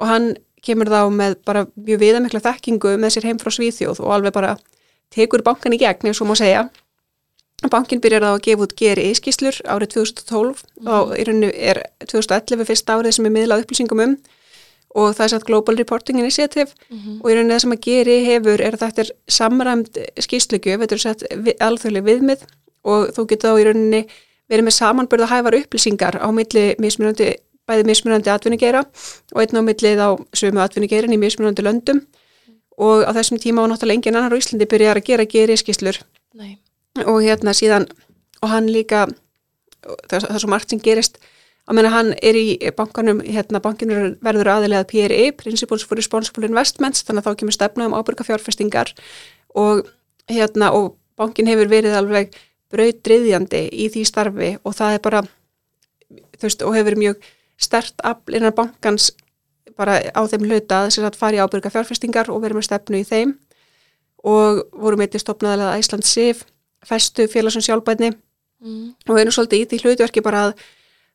og 0.00 0.08
hann 0.08 0.32
kemur 0.62 0.90
þá 0.90 1.08
með 1.14 1.38
bara 1.46 1.64
mjög 1.74 2.02
viðamikla 2.02 2.42
þekkingu 2.44 2.96
með 3.00 3.14
sér 3.14 3.28
heim 3.30 3.40
frá 3.40 3.50
Svíþjóð 3.54 4.02
og 4.02 4.14
alveg 4.16 4.34
bara 4.36 4.56
tekur 5.12 5.42
bankan 5.44 5.74
í 5.74 5.80
gegn, 5.80 6.10
ef 6.10 6.18
svo 6.18 6.28
má 6.28 6.36
segja. 6.38 6.66
Bankin 7.70 8.00
byrjar 8.02 8.24
þá 8.24 8.30
að 8.32 8.44
gefa 8.46 8.66
út 8.66 8.76
GRI 8.78 9.08
skýslur 9.14 9.58
árið 9.70 9.92
2012 9.94 10.62
og 10.90 11.12
í 11.14 11.26
rauninu 11.28 11.50
er 11.54 11.78
2011 12.10 12.66
fyrsta 12.68 12.96
árið 12.98 13.16
sem 13.16 13.28
er 13.28 13.34
miðlað 13.36 13.62
upplýsingum 13.64 14.02
um 14.02 14.16
og 14.98 15.14
það 15.16 15.24
er 15.24 15.32
satt 15.32 15.46
Global 15.48 15.78
Reporting 15.78 16.18
Initiative 16.20 16.68
og 17.22 17.30
í 17.30 17.36
rauninu 17.36 17.54
það 17.54 17.62
sem 17.64 17.76
að 17.76 17.84
GRI 17.86 18.16
hefur 18.26 18.60
er 18.60 18.76
að 18.76 18.82
þetta 18.84 19.04
er 19.04 19.12
samræmt 19.38 20.00
skýslugjöf, 20.20 20.82
þetta 20.82 20.98
er 20.98 21.02
sett 21.04 21.24
vi, 21.32 21.54
alþjóðlega 21.60 22.08
viðmið 22.10 22.44
og 22.84 23.12
þú 23.16 23.26
getur 23.30 23.54
þá 23.54 23.60
í 23.62 23.66
rauninni 23.68 24.02
verið 24.52 24.66
með 24.66 24.76
samanbörða 24.76 25.30
hæfar 25.30 25.56
upplýsingar 25.62 26.18
á 26.20 26.28
milli 26.34 26.64
mismunandi, 26.82 27.30
bæði 27.68 27.86
mismunandi 27.88 28.32
atvinnigeira 28.32 28.84
og 29.32 29.40
einn 29.40 29.60
á 29.60 29.62
milli 29.64 29.94
þá 29.96 30.08
sömu 30.36 30.60
atvinnigeirin 30.64 31.14
í 31.16 31.20
mismunandi 31.20 31.64
löndum 31.64 32.02
og 32.76 33.04
á 33.08 33.10
þessum 33.16 33.40
tíma 33.40 33.62
var 33.62 33.72
náttúrulega 33.72 34.00
engin 34.00 34.18
annar 34.18 34.34
á 34.34 34.40
Íslandi 34.40 34.68
byrjar 34.68 35.00
að 35.00 35.08
gera 35.08 35.28
GRI 35.28 35.56
skýslur 35.60 36.00
Nei, 36.36 36.58
og 37.04 37.22
hérna 37.24 37.54
síðan 37.56 37.86
og 38.42 38.50
hann 38.50 38.68
líka 38.72 39.06
það, 40.08 40.26
það 40.26 40.34
er 40.34 40.42
svo 40.42 40.50
margt 40.52 40.72
sem 40.72 40.80
gerist 40.82 41.18
að 41.68 41.78
menna 41.78 41.92
hann 41.92 42.12
er 42.18 42.36
í 42.38 42.46
bankanum 42.76 43.20
hérna 43.22 43.60
bankinu 43.62 44.16
verður 44.24 44.50
aðilega 44.56 44.88
PRI 44.90 45.28
Principles 45.38 45.84
for 45.86 45.98
Responsible 45.98 46.48
Investments 46.48 47.04
þannig 47.06 47.22
að 47.22 47.28
þá 47.28 47.40
kemur 47.42 47.56
stefna 47.56 47.86
um 47.88 47.94
ábyrga 47.94 48.26
fjárfestingar 48.26 48.90
og 49.58 49.86
hérna 50.30 50.72
og 50.74 50.96
bankin 51.18 51.50
hefur 51.50 51.70
verið 51.70 51.94
alveg 51.98 52.34
brautriðjandi 52.72 53.66
í 53.70 53.88
því 53.92 54.04
starfi 54.08 54.50
og 54.64 54.76
það 54.76 54.96
er 54.96 55.04
bara 55.04 55.22
þú 56.40 56.48
veist 56.48 56.66
og 56.66 56.76
hefur 56.76 56.98
mjög 56.98 57.30
stert 57.62 58.02
afl 58.02 58.38
innan 58.38 58.56
bankans 58.56 59.12
bara 59.78 60.00
á 60.02 60.20
þeim 60.28 60.48
hluta 60.48 60.82
þess 60.86 61.02
að 61.02 61.18
fara 61.20 61.38
í 61.38 61.42
ábyrga 61.42 61.72
fjárfestingar 61.72 62.30
og 62.32 62.42
verið 62.42 62.58
með 62.58 62.68
stefnu 62.68 63.00
í 63.00 63.06
þeim 63.08 63.36
og 64.26 64.62
vorum 64.74 65.02
eitthvað 65.02 65.24
stopnaðilega 65.24 65.78
Æsland 65.78 66.06
SIF 66.06 66.44
festu 66.86 67.28
félagsum 67.30 67.62
sjálfbætni 67.64 68.12
mm. 68.12 68.86
og 69.08 69.18
einu 69.18 69.34
svolítið 69.34 69.62
í 69.62 69.68
því 69.70 69.82
hlutverki 69.84 70.24
bara 70.24 70.48
að 70.48 70.56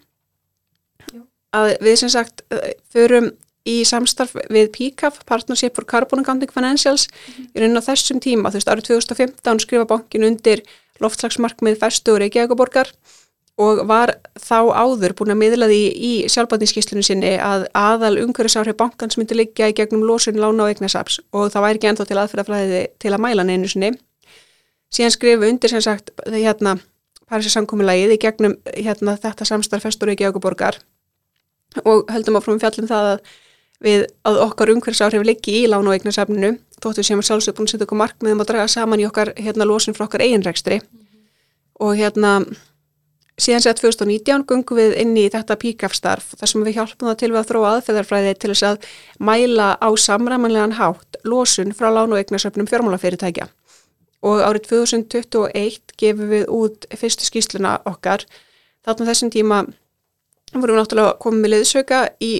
Að 1.53 1.67
við 1.85 1.95
sem 2.01 2.09
sagt 2.09 2.41
eh, 2.49 2.73
förum 2.89 3.27
í 3.69 3.83
samstarf 3.87 4.33
við 4.51 4.71
PCAF, 4.75 5.21
Partnership 5.29 5.77
for 5.77 5.87
Carbon 5.87 6.23
Accounting 6.23 6.51
Financials 6.51 7.05
í 7.53 7.61
raunin 7.61 7.79
á 7.79 7.83
þessum 7.85 8.19
tíma, 8.23 8.51
þú 8.51 8.59
veist, 8.59 8.71
árið 8.71 8.89
2015 8.89 9.63
skrifa 9.63 9.87
bankin 9.87 10.27
undir 10.27 10.63
loftslagsmarkmið 11.01 11.79
festu 11.81 12.13
og 12.13 12.21
Reykjavíkuborgar 12.23 12.91
og 13.61 13.83
var 13.85 14.15
þá 14.39 14.73
áður 14.73 15.13
búin 15.17 15.33
að 15.33 15.39
miðla 15.41 15.67
því 15.69 15.81
í 15.93 16.11
sjálfbætningskíslunum 16.33 17.05
sinni 17.05 17.35
að 17.37 17.67
aðal 17.77 18.15
umhverfisáhrif 18.23 18.77
bankans 18.79 19.17
myndi 19.19 19.37
liggja 19.37 19.69
í 19.69 19.75
gegnum 19.77 20.05
losun 20.07 20.39
lána 20.41 20.65
og 20.65 20.73
eignasaps 20.73 21.19
og 21.31 21.51
það 21.53 21.65
væri 21.67 21.79
ekki 21.79 21.91
ennþá 21.91 22.07
til 22.09 22.17
aðferðafræði 22.21 22.81
til 23.03 23.13
að 23.13 23.21
mæla 23.21 23.45
neinu 23.45 23.69
sinni. 23.69 23.91
Síðan 24.93 25.13
skrifu 25.13 25.49
undir 25.49 25.73
sem 25.73 25.85
sagt 25.85 26.09
hérna 26.25 26.79
Parísar 27.29 27.53
samkominlægið 27.55 28.15
í 28.15 28.19
gegnum 28.21 28.57
hérna 28.73 29.15
þetta 29.21 29.45
samstarf 29.47 29.85
festu 29.85 30.05
og 30.05 30.11
Reykjavíkuborgar 30.11 30.81
og 31.85 32.09
höldum 32.13 32.37
áfram 32.37 32.59
fjallum 32.61 32.89
það 32.89 33.09
að 33.13 33.31
við 33.83 34.05
að 34.27 34.39
okkar 34.47 34.71
umhverfisáhrif 34.73 35.25
liggi 35.27 35.63
í 35.63 35.69
lána 35.69 35.91
og 35.91 35.97
eignasafninu 35.97 36.55
þóttu 36.83 37.05
sem 37.07 37.19
er 37.19 37.27
sjálfsög 37.29 37.55
búin 37.57 37.69
að 37.69 37.75
setja 37.75 37.87
okkur 37.87 38.01
markmiðum 38.03 38.43
að 38.43 38.51
draga 38.51 38.67
saman 38.71 39.01
í 39.01 39.07
okkar 39.07 39.33
hérna 39.39 39.67
losun 39.67 39.95
frá 39.97 40.05
okkar 40.07 40.25
eiginrekstri 40.25 40.81
og 41.79 41.97
hérna 41.97 42.41
síðan 43.39 43.63
sér 43.65 43.77
2019 43.79 44.45
gungum 44.49 44.77
við 44.77 44.95
inn 45.01 45.15
í 45.17 45.25
þetta 45.33 45.57
píkafstarf 45.59 46.33
þar 46.37 46.51
sem 46.51 46.65
við 46.65 46.77
hjálpum 46.77 47.09
það 47.09 47.19
til 47.21 47.31
við 47.31 47.39
að 47.41 47.49
þróa 47.49 47.71
aðferðarfræði 47.77 48.33
til 48.37 48.51
þess 48.53 48.65
að 48.67 48.87
mæla 49.19 49.69
á 49.81 49.89
samræmanlegan 49.97 50.77
hátt 50.77 51.19
losun 51.25 51.73
frá 51.73 51.89
lána 51.89 52.13
og 52.13 52.21
eignasafnum 52.21 52.69
fjármálafyrirtækja. 52.69 53.49
Og 54.23 54.43
árið 54.45 54.69
2021 54.69 55.95
gefum 55.99 56.29
við 56.31 56.45
út 56.53 56.85
fyrstu 56.95 57.25
skýsluna 57.27 57.79
okkar. 57.89 58.23
Þarna 58.85 59.09
þessum 59.09 59.33
tíma 59.33 59.63
vorum 60.53 60.75
við 60.77 60.81
náttúrulega 60.83 61.17
komið 61.23 61.43
með 61.43 61.53
liðsauka 61.55 62.03
í 62.23 62.33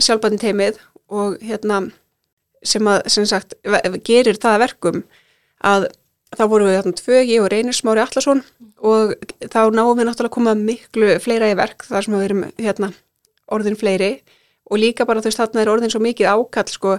sjálfbæðin 0.00 0.42
teimið 0.42 0.80
og 1.12 1.36
hérna 1.44 1.84
sem 2.62 2.88
að 2.88 3.02
sem 3.10 3.26
sagt 3.28 3.54
gerir 4.06 4.38
það 4.40 4.56
að 4.56 4.62
verkum 4.66 5.02
að 5.62 5.88
þá 6.32 6.44
vorum 6.48 6.68
við 6.68 6.78
hérna 6.78 6.96
tvö, 6.96 7.18
ég 7.28 7.44
og 7.44 7.50
Reynir 7.52 7.76
Smári 7.76 8.02
Allarsson 8.02 8.42
og 8.82 9.14
þá 9.52 9.60
náum 9.74 9.96
við 9.98 10.08
náttúrulega 10.08 10.30
að 10.30 10.36
koma 10.36 10.54
miklu 10.58 11.16
fleira 11.22 11.50
í 11.52 11.56
verk 11.58 11.84
þar 11.88 12.06
sem 12.06 12.16
við 12.16 12.26
erum 12.28 12.44
hérna 12.56 12.92
orðin 13.52 13.78
fleiri. 13.78 14.12
Og 14.72 14.80
líka 14.80 15.06
bara 15.08 15.20
þú 15.20 15.28
veist 15.28 15.42
þarna 15.42 15.62
er 15.62 15.72
orðin 15.72 15.92
svo 15.92 16.00
mikið 16.02 16.30
ákall 16.32 16.72
sko 16.72 16.96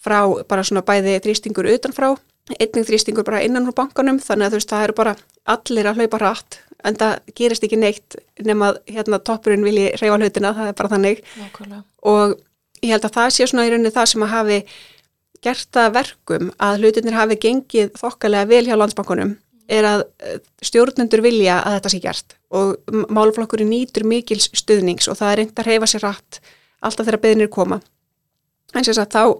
frá 0.00 0.20
bara 0.48 0.64
svona 0.64 0.84
bæði 0.86 1.18
þrýstingur 1.24 1.68
utanfrá, 1.74 2.12
einnig 2.56 2.86
þrýstingur 2.88 3.26
bara 3.26 3.42
innan 3.44 3.66
frá 3.68 3.82
bankanum. 3.82 4.20
Þannig 4.22 4.46
að 4.46 4.54
þú 4.54 4.60
veist 4.60 4.74
það 4.74 4.84
eru 4.86 4.98
bara 5.00 5.16
allir 5.56 5.90
að 5.90 6.00
hlaupa 6.00 6.22
rætt 6.22 6.60
en 6.86 6.96
það 7.00 7.34
gerist 7.36 7.66
ekki 7.66 7.76
neitt 7.80 8.16
nema 8.40 8.70
hérna 8.88 9.18
toppurinn 9.20 9.66
vilji 9.66 9.90
reyfa 10.00 10.16
hlutina, 10.16 10.54
það 10.56 10.70
er 10.70 10.78
bara 10.78 10.92
þannig. 10.94 11.20
Nákvæmlega. 11.40 11.82
og 12.08 12.38
ég 12.80 12.94
held 12.94 13.04
að 13.04 13.16
það 13.18 13.34
sé 13.34 13.48
svona 13.50 13.66
í 13.66 13.72
rauninni 13.72 13.92
það 13.92 14.08
sem 14.12 14.24
að 14.24 14.32
hafi 14.32 14.58
gert 15.44 15.68
það 15.72 15.94
verkum 15.96 16.50
að 16.60 16.82
hlutinir 16.82 17.16
hafi 17.16 17.38
gengið 17.40 17.94
þokkalega 17.98 18.50
vel 18.50 18.64
hjá 18.66 18.76
landsbankunum 18.76 19.36
er 19.70 19.86
að 19.86 20.02
eh, 20.26 20.40
stjórnendur 20.66 21.22
vilja 21.24 21.60
að 21.62 21.76
þetta 21.78 21.92
sé 21.92 22.00
gert. 22.02 22.36
Og 22.50 22.74
málflokkurinn 23.14 23.70
nýtur 23.70 24.06
mikils 24.08 24.50
stuðnings 24.58 25.08
og 25.10 25.18
það 25.20 25.32
er 25.32 25.40
reynd 25.42 25.62
að 25.62 25.70
reyfa 25.70 25.90
sér 25.92 26.06
rætt 26.08 26.40
alltaf 26.80 27.06
þegar 27.06 27.22
beðinir 27.22 27.52
koma. 27.52 27.80
En 28.74 28.86
sem 28.86 28.96
sagt 28.96 29.14
þá 29.14 29.38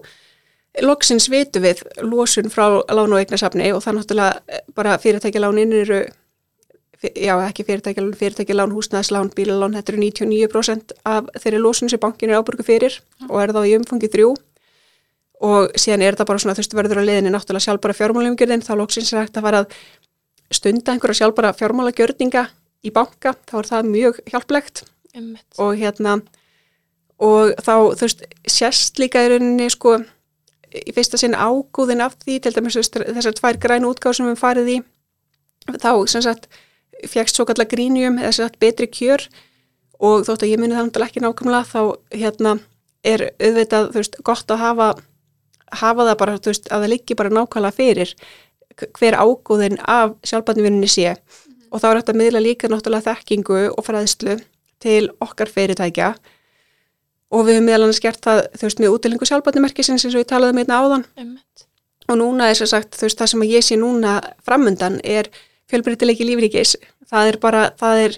loksins 0.85 1.27
vitu 1.31 1.59
við 1.63 1.83
losun 2.05 2.51
frá 2.53 2.79
lán 2.93 3.11
og 3.11 3.19
eignasafni 3.19 3.73
og 3.75 3.83
það 3.83 3.99
náttúrulega 3.99 4.41
eh, 4.47 4.65
bara 4.75 4.97
fyrirtækjalánin 5.03 5.77
eru 5.83 6.01
já 7.01 7.33
ekki 7.41 7.65
fyrirtækjalán, 7.65 8.13
fyrirtækjalán, 8.13 8.73
húsnæðslán, 8.75 9.31
bílalán, 9.33 9.73
þetta 9.73 9.93
eru 9.93 10.01
99% 10.03 10.91
af 11.09 11.31
þeirri 11.41 11.61
losun 11.61 11.89
sem 11.89 11.99
bankin 11.99 12.29
er 12.29 12.41
ábyrgu 12.41 12.65
fyrir 12.65 12.99
og 13.27 13.39
er 13.41 13.53
þá 13.55 13.61
í 13.65 13.73
umfangi 13.79 14.09
þrjú 14.13 14.35
og 15.41 15.73
síðan 15.79 16.05
er 16.05 16.15
þetta 16.15 16.27
bara 16.29 16.41
svona 16.43 16.55
þú 16.57 16.63
veist 16.63 16.77
verður 16.77 17.01
á 17.01 17.07
liðinni 17.07 17.33
náttúrulega 17.33 17.65
sjálfbara 17.65 17.97
fjármálaumgjörðin 17.97 18.65
þá 18.65 18.73
loksins 18.77 19.11
er 19.13 19.23
hægt 19.23 19.39
að 19.39 19.47
fara 19.47 19.63
að 19.63 19.77
stunda 20.53 20.93
einhverja 20.93 21.21
sjálfbara 21.21 21.53
fjármálagjörninga 21.57 22.45
í 22.85 22.93
banka, 22.93 23.33
þá 23.49 23.57
er 23.61 23.69
það 23.69 23.91
mjög 23.91 24.21
hjálplegt 24.29 24.83
Einmitt. 25.15 25.45
og 25.61 25.75
hérna 25.79 26.19
og 27.21 27.53
þá 27.61 27.73
þú 27.97 28.07
veist 28.07 28.25
sérst 28.49 29.01
líka 29.01 29.21
í 29.25 29.31
rauninni 29.33 29.69
sko 29.73 29.99
í 30.71 30.93
fyrsta 30.95 31.19
sinn 31.19 31.35
ágúðin 31.35 32.03
af 32.05 32.15
því 32.21 32.39
til 32.41 32.53
dæmis 32.55 32.77
þessar 32.79 33.37
tvær 33.37 33.59
grænu 33.61 33.91
útgáð 33.91 34.19
sem 34.19 34.29
við 34.29 34.41
farið 34.41 34.73
í 34.73 34.77
þá 35.77 35.91
sem 36.09 36.25
sagt 36.25 36.47
fjækst 37.11 37.37
svo 37.37 37.45
kallar 37.49 37.69
grínium 37.69 38.19
eða 38.21 38.31
sem 38.31 38.47
sagt 38.47 38.61
betri 38.61 38.87
kjör 38.89 39.25
og 40.01 40.25
þótt 40.25 40.45
að 40.45 40.53
ég 40.53 40.61
muni 40.61 40.75
það 40.75 40.87
náttúrulega 40.87 41.11
ekki 41.11 41.23
nákvæmlega 41.25 41.69
þá 41.69 41.81
hérna 42.23 42.55
er 43.05 43.27
auðvitað 43.41 43.89
þú 43.91 43.99
veist 43.99 44.19
gott 44.25 44.53
að 44.53 44.63
hafa 44.63 44.89
hafa 45.79 46.07
það 46.09 46.17
bara 46.19 46.37
þú 46.37 46.51
veist 46.51 46.69
að 46.69 46.83
það 46.83 46.93
liggi 46.93 47.17
bara 47.19 47.33
nákvæmlega 47.35 47.77
fyrir 47.77 48.13
hver 48.97 49.17
ágúðin 49.19 49.79
af 49.85 50.15
sjálfbarnivinninni 50.25 50.89
sé. 50.89 51.15
Og 51.71 51.81
þá 51.81 51.87
er 51.91 52.01
þetta 52.01 52.17
miðla 52.19 52.43
líka 52.43 52.69
náttúrulega 52.71 53.13
þekkingu 53.13 53.59
og 53.71 53.85
fræðslu 53.85 54.37
til 54.81 55.11
okkar 55.23 55.51
fyrirtækja. 55.51 56.13
Og 57.31 57.45
við 57.47 57.59
höfum 57.59 57.69
meðal 57.69 57.85
annars 57.85 58.01
gert 58.03 58.23
það, 58.25 58.41
þú 58.57 58.67
veist, 58.67 58.81
með 58.81 58.95
útilingu 58.95 59.27
sjálfbarnimerkisins 59.29 60.03
eins 60.03 60.15
og 60.17 60.23
ég 60.23 60.31
talaði 60.31 60.57
með 60.57 60.65
einna 60.65 60.81
áðan. 60.81 61.05
Einmitt. 61.15 61.67
og 62.11 62.17
núna 62.19 62.49
er 62.51 62.57
sem 62.59 62.67
sagt, 62.67 62.97
þú 62.97 63.07
veist, 63.07 63.19
það 63.21 63.31
sem 63.31 63.43
ég 63.47 63.63
sé 63.63 63.77
núna 63.79 64.17
framundan 64.43 64.97
er 65.07 65.29
fjölbreytileiki 65.71 66.27
lífríkis, 66.27 66.75
það 67.07 67.29
er 67.29 67.37
bara, 67.39 67.61
það 67.79 68.01
er 68.05 68.17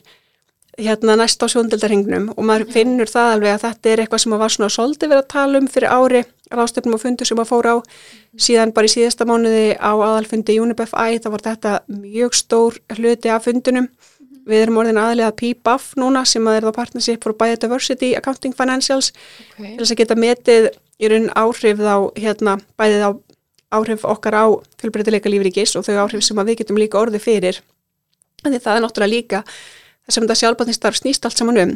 hérna 0.82 1.18
næst 1.20 1.44
á 1.44 1.48
sjóndeldarhingnum 1.52 2.32
og 2.34 2.46
maður 2.48 2.72
finnur 2.74 3.10
það 3.10 3.36
alveg 3.36 3.54
að 3.54 3.66
þetta 3.68 3.92
er 3.92 4.02
eitthvað 4.02 4.24
sem 4.24 4.34
að 4.34 4.42
var 4.42 4.54
svona 4.56 4.74
svolítið 4.74 5.12
verið 5.12 5.22
að 5.22 5.34
tala 5.36 5.60
um 5.62 5.68
fyrir 5.70 5.94
ári 5.94 6.24
ráðstöfnum 6.54 6.98
og 6.98 7.04
fundur 7.04 7.30
sem 7.30 7.42
að 7.42 7.50
fóra 7.50 7.76
á. 7.76 7.78
Síðan 8.38 8.74
bara 8.76 8.90
í 8.90 8.94
síðasta 8.94 9.28
mánuði 9.30 9.76
á 9.78 9.92
aðalfundi 9.94 10.60
UNIBFI 10.62 11.22
þá 11.24 11.30
var 11.34 11.46
þetta 11.50 11.76
mjög 11.92 12.38
stór 12.38 12.80
hluti 12.98 13.32
af 13.34 13.48
fundunum 13.48 13.90
við 14.48 14.66
erum 14.66 14.80
orðin 14.82 15.00
aðlega 15.00 15.34
PBAF 15.40 15.94
núna 16.00 16.24
sem 16.28 16.48
að 16.48 16.58
er 16.58 16.68
það 16.68 16.78
Partnership 16.78 17.24
for 17.24 17.36
Biodiversity 17.40 18.14
Accounting 18.20 18.56
Financials. 18.58 19.14
Okay. 19.54 19.76
til 19.76 19.84
þess 19.84 19.94
að 19.96 20.02
geta 20.02 20.20
metið 20.20 20.70
í 21.00 21.12
raun 21.12 21.30
áhrif 21.40 21.80
þá 21.80 21.96
hérna 22.20 22.58
bæðið 22.80 23.06
á 23.08 23.12
áhrif 23.74 24.04
okkar 24.06 24.38
á 24.38 24.46
fjölbreytileika 24.82 25.32
lífríkis 25.32 25.78
og 25.80 25.88
þau 25.88 26.04
áhrif 26.04 26.26
sem 26.26 26.38
að 26.38 26.52
við 26.52 26.60
getum 26.62 26.82
líka 26.82 27.00
orðið 27.00 27.26
fyrir. 27.26 27.62
Því 28.44 28.60
það 28.60 28.76
er 28.76 28.84
náttúrulega 28.84 29.14
líka 29.16 29.42
það 29.48 30.16
sem 30.16 30.26
þetta 30.26 30.40
sjálfbæðnistarf 30.42 31.00
snýst 31.00 31.26
allt 31.26 31.40
saman 31.40 31.62
um 31.64 31.74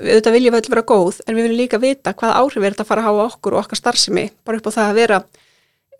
auðvitað 0.00 0.36
viljum 0.36 0.56
öll 0.58 0.68
vera 0.72 0.84
góð 0.88 1.20
en 1.26 1.36
við 1.36 1.46
viljum 1.46 1.60
líka 1.60 1.80
vita 1.82 2.14
hvað 2.16 2.36
áhrif 2.40 2.62
er 2.62 2.74
þetta 2.74 2.84
að 2.86 2.90
fara 2.90 3.02
að 3.02 3.08
hafa 3.10 3.24
á 3.24 3.28
okkur 3.28 3.56
og 3.56 3.64
okkar 3.64 3.80
starfsemi 3.80 4.24
bara 4.46 4.58
upp 4.58 4.68
á 4.68 4.76
það 4.76 4.90
að 4.90 5.00
vera 5.00 5.18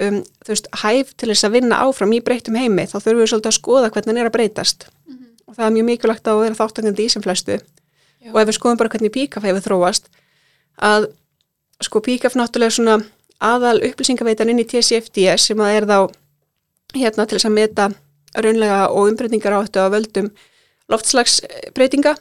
um, 0.00 0.18
þú 0.42 0.52
veist, 0.52 0.68
hæf 0.82 1.12
til 1.18 1.30
þess 1.30 1.46
að 1.46 1.56
vinna 1.58 1.80
áfram 1.84 2.14
í 2.16 2.20
breytum 2.24 2.58
heimi 2.58 2.86
þá 2.88 2.96
þurfum 2.98 3.22
við 3.22 3.30
svolítið 3.32 3.50
að 3.50 3.58
skoða 3.58 3.90
hvernig 3.92 4.12
hann 4.12 4.22
er 4.22 4.30
að 4.30 4.36
breytast. 4.36 4.86
Og 5.46 5.56
það 5.56 5.66
er 5.66 5.74
mjög 5.76 5.88
mikilvægt 5.90 6.30
að 6.30 6.42
vera 6.42 6.58
þáttakandi 6.58 7.04
í 7.04 7.12
sem 7.12 7.24
flestu. 7.24 7.58
Og 8.30 8.38
ef 8.40 8.48
við 8.48 8.56
skoðum 8.56 8.80
bara 8.80 8.92
hvernig 8.92 9.14
píkaf 9.14 9.46
hefur 9.46 9.66
þróast 9.66 10.08
að 10.80 11.10
sko 11.82 12.02
píkaf 12.04 12.36
náttúrulega 12.38 12.76
svona 12.76 12.98
aðal 13.42 13.80
upplýsingaveitan 13.82 14.52
inn 14.52 14.62
í 14.62 14.68
TCFDS 14.70 15.50
sem 15.50 15.60
að 15.60 15.76
er 15.76 15.88
þá 15.90 15.98
hérna 16.94 17.26
til 17.26 17.38
þess 17.38 17.48
að 17.48 17.56
meta 17.56 17.88
raunlega 18.38 18.84
og 18.94 19.10
umbreytingar 19.10 19.56
áttu 19.58 19.82
að 19.82 19.96
völdum 19.96 20.28
loftslagsbreytinga 20.92 22.14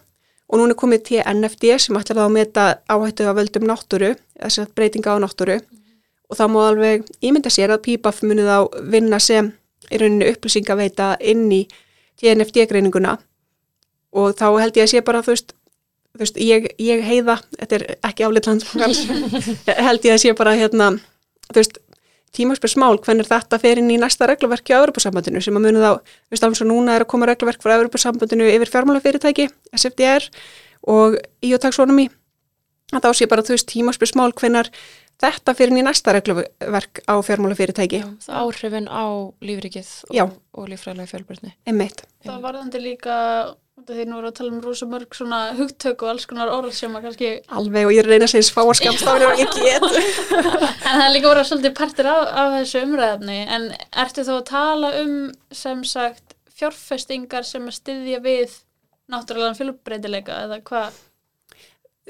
og 0.51 0.59
núna 0.59 0.75
er 0.75 0.79
komið 0.79 1.05
TNFD 1.07 1.69
sem 1.79 1.97
ætlar 1.97 2.19
þá 2.19 2.25
að 2.25 2.35
meta 2.35 2.65
áhættu 2.91 3.27
að 3.27 3.37
völdum 3.39 3.67
náttúru, 3.69 4.11
þess 4.35 4.59
að 4.59 4.73
breytinga 4.75 5.15
á 5.15 5.23
náttúru. 5.23 5.57
Og 6.31 6.39
þá 6.39 6.43
má 6.51 6.59
alveg 6.65 7.07
ímynda 7.23 7.51
sér 7.51 7.71
að 7.71 7.85
PIPAF 7.87 8.21
muni 8.27 8.43
þá 8.47 8.67
vinna 8.91 9.19
sem 9.19 9.51
í 9.91 9.99
rauninni 9.99 10.29
upplýsingaveita 10.31 11.15
inn 11.31 11.47
í 11.55 11.61
TNFD-greininguna 12.21 13.17
og 14.11 14.35
þá 14.39 14.47
held 14.59 14.77
ég 14.77 14.87
að 14.87 14.91
sé 14.91 15.03
bara 15.07 15.21
þú 15.23 15.33
veist, 15.33 15.53
þú 16.11 16.23
veist 16.23 16.39
ég, 16.43 16.67
ég 16.83 17.03
heiða, 17.05 17.37
þetta 17.59 17.77
er 17.77 17.85
ekki 18.09 18.27
landsfangans, 18.27 19.01
held 19.87 20.07
ég 20.07 20.17
að 20.17 20.21
sé 20.25 20.33
bara 20.37 20.55
hérna, 20.59 20.91
þú 21.49 21.59
veist, 21.61 21.79
tímaspyr 22.35 22.71
smál 22.71 22.99
hvernig 23.03 23.27
þetta 23.27 23.59
fer 23.59 23.81
inn 23.81 23.91
í 23.91 23.99
næsta 23.99 24.27
regluverki 24.29 24.75
á 24.75 24.79
Europasambandinu 24.81 25.41
sem 25.43 25.57
að 25.57 25.65
muni 25.67 25.83
þá, 25.83 25.99
veist, 26.31 26.43
alveg 26.43 26.59
svo 26.61 26.67
núna 26.69 26.95
er 26.95 27.05
að 27.05 27.11
koma 27.11 27.27
regluverk 27.29 27.63
frá 27.63 27.75
Europasambandinu 27.75 28.47
yfir 28.53 28.71
fjármálafyrirtæki, 28.71 29.49
SFDR 29.75 30.29
og 30.87 31.19
að 32.91 33.05
þá 33.05 33.11
sé 33.15 33.27
bara, 33.31 33.43
þú 33.45 33.55
veist, 33.55 33.69
tímaspyr 33.71 34.11
smál 34.11 34.33
hvernig 34.35 34.71
þetta 35.21 35.53
fer 35.55 35.71
inn 35.71 35.79
í 35.79 35.85
næsta 35.85 36.13
regluverk 36.15 37.03
á 37.05 37.15
fjármálafyrirtæki, 37.23 38.01
Já, 38.01 38.07
það 38.25 38.39
áhrifin 38.41 38.87
á 38.89 39.05
lífrikið 39.45 39.91
og, 40.23 40.33
og 40.57 40.71
lífræðilega 40.71 41.11
fjölbreytni. 41.11 41.53
emmitt. 41.69 42.03
Það 42.25 42.41
varðandi 42.47 42.81
líka, 42.81 43.17
því 43.87 44.05
nú 44.07 44.17
voru 44.17 44.29
að 44.29 44.35
tala 44.37 44.51
um 44.53 44.61
rosa 44.63 44.87
mörg 44.89 45.15
svona 45.17 45.39
hugtök 45.57 46.03
og 46.05 46.11
alls 46.13 46.27
konar 46.29 46.51
orð 46.53 46.73
sem 46.77 46.95
að 46.97 47.05
kannski, 47.07 47.29
Alveg 47.57 47.87
og 47.87 47.93
ég 47.95 48.03
að 48.03 48.11
reyna 48.11 48.27
að 48.27 48.33
segja 48.33 48.47
sfáarskapstafnir 48.49 49.27
og 49.29 49.41
ég 49.41 49.55
get. 49.57 49.85
en 50.87 50.97
það 50.97 51.05
er 51.05 51.13
líka 51.15 51.31
voru 51.31 51.45
svolítið 51.49 51.77
partir 51.77 52.09
af, 52.11 52.25
af 52.43 52.57
þessu 52.57 52.83
umræðafni, 52.85 53.39
en 53.57 53.69
ertu 54.03 54.25
þá 54.27 54.33
að 54.37 54.43
tala 54.51 54.91
um 55.01 55.15
sem 55.61 55.85
sagt 55.87 56.35
fjárfestingar 56.61 57.47
sem 57.47 57.65
að 57.69 57.77
styðja 57.79 58.21
við 58.25 58.59
náttúrulega 59.11 59.57
fjölbreytileika 59.57 60.43
eða 60.45 60.61
hvað? 60.67 60.99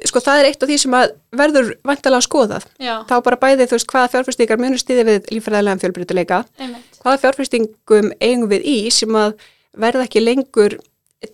Sko 0.07 0.21
það 0.23 0.41
er 0.41 0.47
eitt 0.47 0.61
af 0.63 0.69
því 0.69 0.77
sem 0.81 0.93
að 0.95 1.15
verður 1.35 1.71
vantalega 1.85 2.25
skoðað. 2.25 2.67
Já, 2.81 2.93
Þá 3.09 3.15
bara 3.25 3.39
bæði 3.41 3.67
þú 3.67 3.77
veist 3.77 3.89
hvaða 3.91 4.11
fjárfestingar 4.13 4.61
munur 4.61 4.79
stiði 4.81 5.03
við 5.09 5.33
líffræðilegan 5.35 5.81
fjölbreytileika, 5.83 6.43
einmitt. 6.61 7.01
hvaða 7.03 7.19
fjárfestingum 7.25 8.13
eigum 8.23 8.47
við 8.51 8.69
í 8.71 8.77
sem 8.95 9.17
að 9.19 9.35
verða 9.77 10.05
ekki 10.07 10.23
lengur 10.23 10.77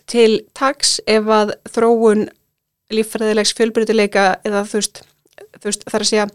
til 0.08 0.42
taks 0.58 0.98
ef 1.08 1.24
að 1.32 1.56
þróun 1.72 2.28
líffræðilegs 2.94 3.56
fjölbreytileika 3.58 4.28
eða 4.48 4.66
þú 4.68 4.82
veist, 4.82 5.02
þú 5.60 5.66
veist 5.72 5.88
þar 5.92 6.04
að 6.06 6.12
segja, 6.12 6.28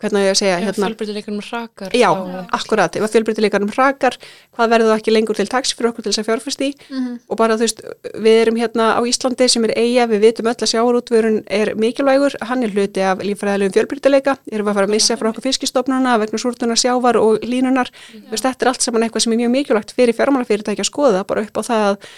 hvernig 0.00 0.22
á 0.24 0.24
ég 0.24 0.32
að 0.32 0.38
segja, 0.40 0.54
hérna, 0.64 0.86
fjölbreytileikunum 0.88 1.42
hrakar. 1.44 1.90
já, 1.92 2.08
þá- 2.08 2.46
akkurat, 2.56 2.96
ef 2.96 3.02
að 3.04 3.12
fjölbreytileikanum 3.14 3.70
hrakar, 3.74 4.16
hvað 4.56 4.70
verður 4.72 4.88
það 4.90 4.96
ekki 5.02 5.12
lengur 5.12 5.36
til 5.36 5.46
taks 5.52 5.74
fyrir 5.76 5.90
okkur 5.90 6.02
til 6.06 6.12
þess 6.14 6.22
að 6.22 6.28
fjárfesti 6.30 6.68
í? 6.70 6.74
Mm 6.90 7.18
og 7.30 7.36
bara 7.36 7.54
þú 7.60 7.66
veist, 7.66 7.82
við 8.16 8.38
erum 8.40 8.56
hérna 8.56 8.86
á 8.96 9.00
Íslandi 9.06 9.46
sem 9.52 9.64
er 9.68 9.74
eiga, 9.76 10.06
við 10.08 10.24
vitum 10.24 10.48
öll 10.50 10.56
að 10.56 10.72
sjáurútvörun 10.72 11.38
er 11.46 11.74
mikilvægur, 11.76 12.34
hann 12.48 12.64
er 12.64 12.72
hluti 12.74 13.04
af 13.04 13.18
lífræðilegum 13.20 13.76
fjölbyrtileika, 13.76 14.38
erum 14.50 14.66
við 14.66 14.72
að 14.72 14.74
fara 14.80 14.86
að 14.88 14.94
missa 14.96 15.16
frá 15.20 15.28
okkur 15.30 15.46
fiskistofnuna 15.46 16.16
vegna 16.18 16.38
súrtunar 16.40 16.80
sjávar 16.80 17.20
og 17.20 17.38
línunar, 17.44 17.92
þú 18.10 18.30
veist, 18.32 18.42
þetta 18.48 18.62
er 18.66 18.72
allt 18.72 18.82
saman 18.88 19.02
eitthvað 19.06 19.22
sem 19.28 19.32
er 19.36 19.42
mjög 19.44 19.52
mikilvægt 19.54 19.92
fyrir 19.94 20.16
fjármálafyrirtæki 20.16 20.80
að 20.80 20.90
skoða 20.90 21.26
bara 21.28 21.44
upp 21.44 21.60
á 21.60 21.62
það 21.62 21.86
að 21.92 22.10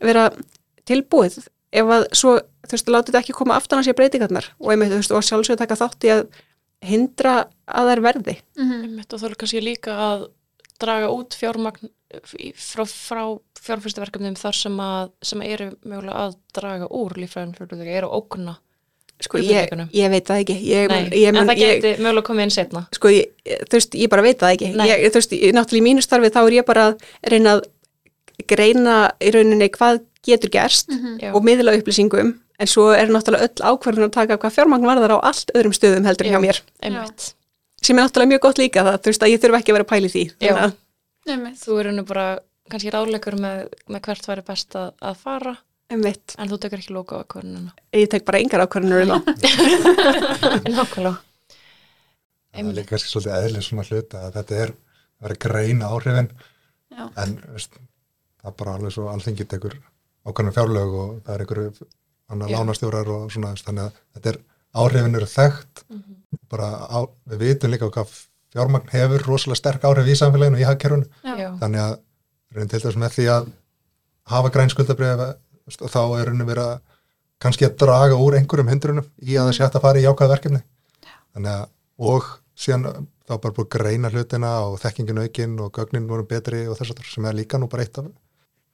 vera 0.00 0.28
tilbúið, 0.88 1.40
ef 1.72 1.94
að 1.98 2.06
svo 2.16 2.38
þú 2.68 2.76
veist, 2.76 2.90
látið 2.92 3.12
þetta 3.12 3.22
ekki 3.24 3.36
koma 3.36 3.56
aftan 3.58 3.80
að 3.80 3.88
sér 3.88 3.98
breytingarnar 3.98 4.50
og 4.58 4.72
einmitt, 4.72 4.92
þú 4.92 5.00
veist, 5.00 5.14
og 5.16 5.24
sjálfsög 5.26 5.60
taka 5.60 5.78
þátt 5.78 6.06
í 6.08 6.12
að 6.14 6.24
hindra 6.84 7.36
að 7.66 7.92
þær 7.92 8.02
verði 8.04 8.34
-hmm. 8.56 8.82
Einmitt, 8.84 9.12
og 9.12 9.20
þá 9.20 9.26
er 9.28 9.38
kannski 9.40 9.62
líka 9.64 9.94
að 9.94 10.28
draga 10.78 11.10
út 11.10 11.34
fjármagn 11.34 11.90
frá, 12.54 12.84
frá 12.86 13.22
fjárfyrstuverkefnum 13.58 14.36
þar 14.38 14.56
sem, 14.56 14.80
að, 14.80 15.10
sem 15.22 15.42
eru 15.42 15.72
mögulega 15.82 16.28
að 16.28 16.38
draga 16.54 16.88
úr 16.88 17.16
lífræðin 17.18 17.54
fjölbreytileika, 17.56 17.98
eru 17.98 18.08
að 18.08 18.16
ógna. 18.20 18.54
sko, 19.20 19.38
ég, 19.42 19.72
ég 19.92 20.10
veit 20.10 20.28
það 20.28 20.40
ekki 20.44 20.54
ég, 20.62 20.88
Nei, 20.88 21.08
ég, 21.18 21.34
en 21.34 21.48
það 21.48 21.58
geti 21.58 21.94
mögulega 21.98 22.26
komið 22.28 22.42
inn 22.42 22.54
setna. 22.54 22.86
sko, 22.94 23.10
ég, 23.10 23.32
þú 23.66 23.74
veist, 23.74 23.94
ég 23.98 24.08
bara 24.08 24.22
veit 24.22 24.38
það 24.38 24.54
ekki 24.54 24.70
þú 24.78 25.18
veist, 25.18 25.34
náttúrulega 25.56 25.82
í 25.82 25.86
mínu 25.88 26.04
starfi 26.06 26.30
þá 26.30 26.40
er 26.44 26.56
ég 26.60 26.68
bara 26.68 26.86
að 26.92 27.02
reyna 27.26 27.56
að 27.56 27.66
greina 28.46 28.98
í 29.22 29.32
rauninni 29.34 29.70
hvað 29.74 30.02
getur 30.26 30.50
gerst 30.52 30.90
Já. 31.18 31.32
og 31.32 31.42
miðla 31.46 31.74
upplýsingum 31.78 32.34
en 32.58 32.66
svo 32.70 32.88
er 32.94 33.10
náttúrulega 33.12 33.46
öll 33.48 33.70
ákvarðun 33.72 34.08
að 34.08 34.14
taka 34.16 34.38
hvað 34.42 34.56
fjármagn 34.56 34.86
varðar 34.88 35.16
á 35.18 35.18
allt 35.30 35.52
öðrum 35.54 35.74
stöðum 35.76 36.06
heldur 36.08 36.26
Já. 36.26 36.34
hjá 36.34 36.40
mér 36.42 36.60
Einmitt. 36.82 37.28
sem 37.82 37.98
er 37.98 38.04
náttúrulega 38.06 38.32
mjög 38.34 38.44
gott 38.46 38.58
líka 38.58 38.84
það, 38.86 38.98
þú 39.04 39.12
veist, 39.12 39.22
að 39.24 39.32
ég 39.32 39.42
þurfa 39.44 39.60
ekki 39.62 39.72
að 39.72 39.78
vera 39.78 39.88
pæli 39.92 40.10
því. 40.14 40.24
Þú 41.62 41.78
eru 41.82 41.94
nú 41.94 42.04
bara 42.08 42.26
kannski 42.72 42.92
ráðleikur 42.92 43.36
með, 43.40 43.68
með 43.88 44.04
hvert 44.08 44.28
væri 44.28 44.44
best 44.48 44.74
að, 44.76 44.90
að 45.00 45.22
fara, 45.22 45.54
einmitt, 45.92 46.34
en 46.36 46.50
þú 46.50 46.58
tekur 46.62 46.82
ekki 46.82 46.96
lóka 46.96 47.16
á 47.16 47.22
ákvörðununa. 47.22 47.72
ég 47.96 48.10
tek 48.12 48.26
bara 48.28 48.40
engar 48.42 48.64
ákvarðunur 48.66 49.06
um 49.06 49.12
Nákvæmlega. 50.74 51.14
Það 52.48 52.64
er 52.64 52.74
líka 52.74 52.90
kannski 52.94 53.12
svolítið 53.12 53.36
eðlið 53.38 53.66
svona 53.68 53.86
hluta 53.88 54.22
að 54.26 54.38
þetta 54.38 54.58
er 54.64 54.72
að 54.74 55.28
vera 55.28 55.38
greina 55.46 55.90
áhrifin 55.92 56.30
Já. 56.90 57.04
en 57.22 57.34
veist, 57.54 57.78
það 58.42 58.50
er 58.50 58.56
bara 58.62 58.74
alveg 58.78 58.94
svo 58.94 59.08
alþingi 59.12 59.46
tekur 59.48 59.76
ákvæmum 60.28 60.54
fjárlög 60.56 60.96
og 61.02 61.12
það 61.26 61.34
er 61.34 61.44
einhverju 61.44 61.88
annar 62.28 62.50
Já. 62.52 62.56
lánastjórar 62.58 63.12
og 63.14 63.30
svona 63.32 63.54
þannig 63.56 63.84
að 63.86 64.00
þetta 64.16 64.32
er 64.32 64.40
áhrifin 64.78 65.18
eru 65.18 65.28
þekkt 65.32 65.84
bara 66.52 66.68
á, 66.88 66.98
við 67.30 67.44
vitum 67.44 67.72
líka 67.72 67.88
hvað 67.88 68.12
fjármagn 68.52 68.92
hefur 68.92 69.24
rosalega 69.28 69.60
sterk 69.60 69.86
áhrif 69.88 70.08
í 70.08 70.16
samfélaginu 70.18 70.58
og 70.58 70.62
í. 70.64 71.38
Já. 71.38 71.48
þannig 71.62 71.82
að 71.84 71.96
reynd 72.56 72.70
til 72.72 72.82
þess 72.84 73.00
með 73.00 73.16
því 73.16 73.26
að 73.32 73.50
hafa 74.32 74.52
græn 74.52 74.72
skuldabrif 74.72 75.24
þá 75.78 76.00
er 76.18 76.30
raunin 76.30 76.48
verið 76.48 76.64
að 76.64 76.78
kannski 77.38 77.68
að 77.68 77.76
draga 77.80 78.16
úr 78.18 78.36
einhverjum 78.38 78.70
hindrunum 78.72 79.08
í 79.22 79.36
að 79.36 79.48
það 79.48 79.56
sé 79.56 79.64
hægt 79.64 79.78
að 79.78 79.84
fara 79.84 80.00
í 80.00 80.06
jákvæð 80.06 80.32
verkefni 80.34 80.62
þannig 81.34 81.52
að 81.52 81.66
og 81.98 82.30
síðan 82.58 82.86
þá 83.28 83.34
bara 83.42 83.54
búið 83.54 83.68
greina 83.74 84.10
hlutina 84.12 84.52
og 84.66 84.78
þekkingin 84.82 85.20
aukinn 85.22 85.58
og 85.62 85.72
gögnin 85.76 86.08
voru 86.08 86.24
betri 86.28 86.64
og 86.68 86.78
þess 86.78 86.94
að 86.94 87.10
sem 87.10 87.28
er 87.28 87.36
líka 87.36 87.60
nú 87.60 87.68
bara 87.70 87.84
eitt 87.84 88.00
af 88.00 88.08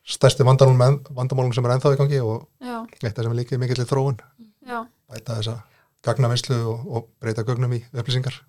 stærsti 0.05 0.45
vandamálum, 0.45 1.53
sem 1.55 1.65
er 1.65 1.75
ennþá 1.77 1.95
í 1.95 2.01
gangi 2.01 2.21
og 2.25 2.49
Já, 2.61 2.81
eitt 3.03 3.19
af 3.19 3.25
sem 3.25 3.33
er 3.33 3.39
líka 3.39 3.61
mikill 3.61 3.85
í 3.85 3.89
þróun. 3.89 4.19
Já, 4.65 4.83
bæta 5.11 5.39
þessa 5.39 5.61
gagnavinslu 6.05 6.59
og, 6.69 6.83
og 6.89 7.07
breyta 7.23 7.45
gögnum 7.47 7.73
í 7.77 7.81
upplýsingar. 7.93 8.41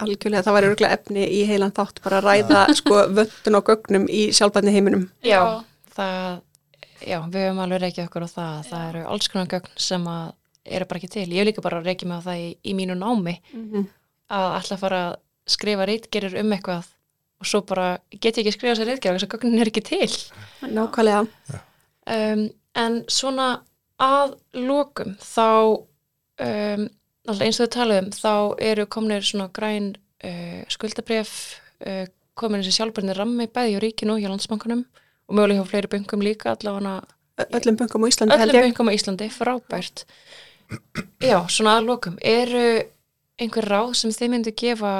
Algjörlega, 0.00 0.44
það 0.44 0.56
var 0.56 0.66
örgulega 0.68 0.96
efni 0.96 1.24
í 1.32 1.42
heilan 1.48 1.72
þátt 1.76 2.00
bara 2.04 2.20
að 2.20 2.28
ræða 2.28 2.64
sko 2.76 3.02
vöndun 3.16 3.58
og 3.58 3.70
gögnum 3.70 4.06
í 4.12 4.26
sjálfbæðni 4.36 4.72
heiminum. 4.72 5.06
Já, 5.24 5.40
það, 5.96 6.40
já, 7.00 7.18
við 7.32 7.46
höfum 7.46 7.62
alveg 7.64 7.82
reykjað 7.84 8.08
okkur 8.08 8.26
á 8.28 8.30
það. 8.32 8.58
Það 8.70 8.88
eru 8.90 9.04
alls 9.14 9.30
konar 9.32 9.50
gögn 9.52 9.78
sem 9.88 10.08
að 10.12 10.26
eru 10.66 10.88
bara 10.90 11.00
ekki 11.00 11.12
til. 11.12 11.28
Ég 11.32 11.40
hef 11.40 11.48
líka 11.50 11.64
bara 11.64 11.82
reykjað 11.84 12.12
með 12.12 12.28
það 12.28 12.42
í, 12.44 12.48
í 12.60 12.76
mínu 12.76 12.96
námi 13.00 13.36
að 14.28 14.46
alltaf 14.58 14.80
fara 14.82 15.00
að 15.10 15.16
skrifa 15.46 15.86
reitgerir 15.86 16.40
um 16.40 16.52
eitthvað 16.56 16.88
og 17.40 17.48
svo 17.48 17.62
bara 17.68 17.96
get 18.10 18.38
ég 18.38 18.44
ekki 18.44 18.56
skrifa 18.56 18.76
sér 18.78 18.92
reitgerir 18.92 19.18
þess 19.18 19.28
að 19.28 19.34
gögnin 19.36 19.62
er 19.62 19.70
ekki 19.72 19.84
til. 19.84 20.10
nákvæmlega 20.62 21.62
Um, 22.06 22.44
en 22.78 23.00
svona 23.10 23.64
að 23.98 24.36
lokum 24.54 25.16
þá 25.18 25.48
um, 25.74 26.84
alltaf 27.26 27.42
eins 27.42 27.58
og 27.58 27.66
þau 27.66 27.72
talaðum, 27.74 28.12
þá 28.14 28.34
eru 28.62 28.84
komnir 28.86 29.26
svona 29.26 29.48
græn 29.50 29.88
uh, 30.22 30.60
skuldabref, 30.70 31.32
uh, 31.82 32.04
komin 32.38 32.62
þessi 32.62 32.76
sjálfbærni 32.78 33.16
rammi 33.16 33.48
bæði 33.50 33.80
á 33.80 33.82
ríkinu 33.82 34.14
og 34.14 34.22
hjá 34.22 34.30
landsbankunum 34.30 34.84
og 35.26 35.34
mögulega 35.34 35.64
hjá 35.64 35.70
fleiri 35.72 35.90
bönkum 35.96 36.22
líka, 36.22 36.54
allavega 36.54 37.00
Öllum 37.36 37.76
bönkum 37.76 38.06
á 38.06 38.08
Íslandi 38.08 38.36
öllum 38.38 38.54
ég. 38.54 38.64
bönkum 38.64 38.88
á 38.88 38.92
Íslandi, 38.96 39.26
frábært. 39.28 40.04
Já, 41.20 41.42
svona 41.52 41.76
að 41.80 41.90
lokum, 41.90 42.14
eru 42.22 42.68
einhver 43.36 43.66
ráð 43.68 43.92
sem 43.98 44.14
þið 44.14 44.32
myndu 44.32 44.54
gefa 44.56 44.92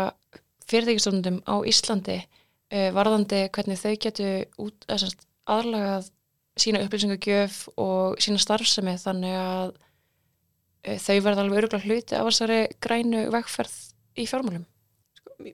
fyrirtækistofnundum 0.71 1.41
á 1.47 1.55
Íslandi 1.69 2.19
uh, 2.21 2.91
varðandi 2.97 3.47
hvernig 3.55 3.81
þau 3.81 3.95
getu 4.03 4.29
út, 4.63 4.87
eða 4.89 5.01
semst, 5.05 5.27
aðlagað 5.47 6.13
sína 6.57 6.81
upplýsingagjöf 6.85 7.59
og 7.79 8.17
sína 8.23 8.41
starfsemi 8.43 8.97
þannig 9.01 9.37
að 9.41 9.75
uh, 9.75 10.97
þau 11.03 11.19
verða 11.27 11.45
alveg 11.45 11.61
öruglega 11.63 11.85
hluti 11.85 12.17
af 12.17 12.31
þessari 12.31 12.63
grænu 12.83 13.27
vegferð 13.35 13.77
í 14.17 14.27
fjármálum. 14.29 14.65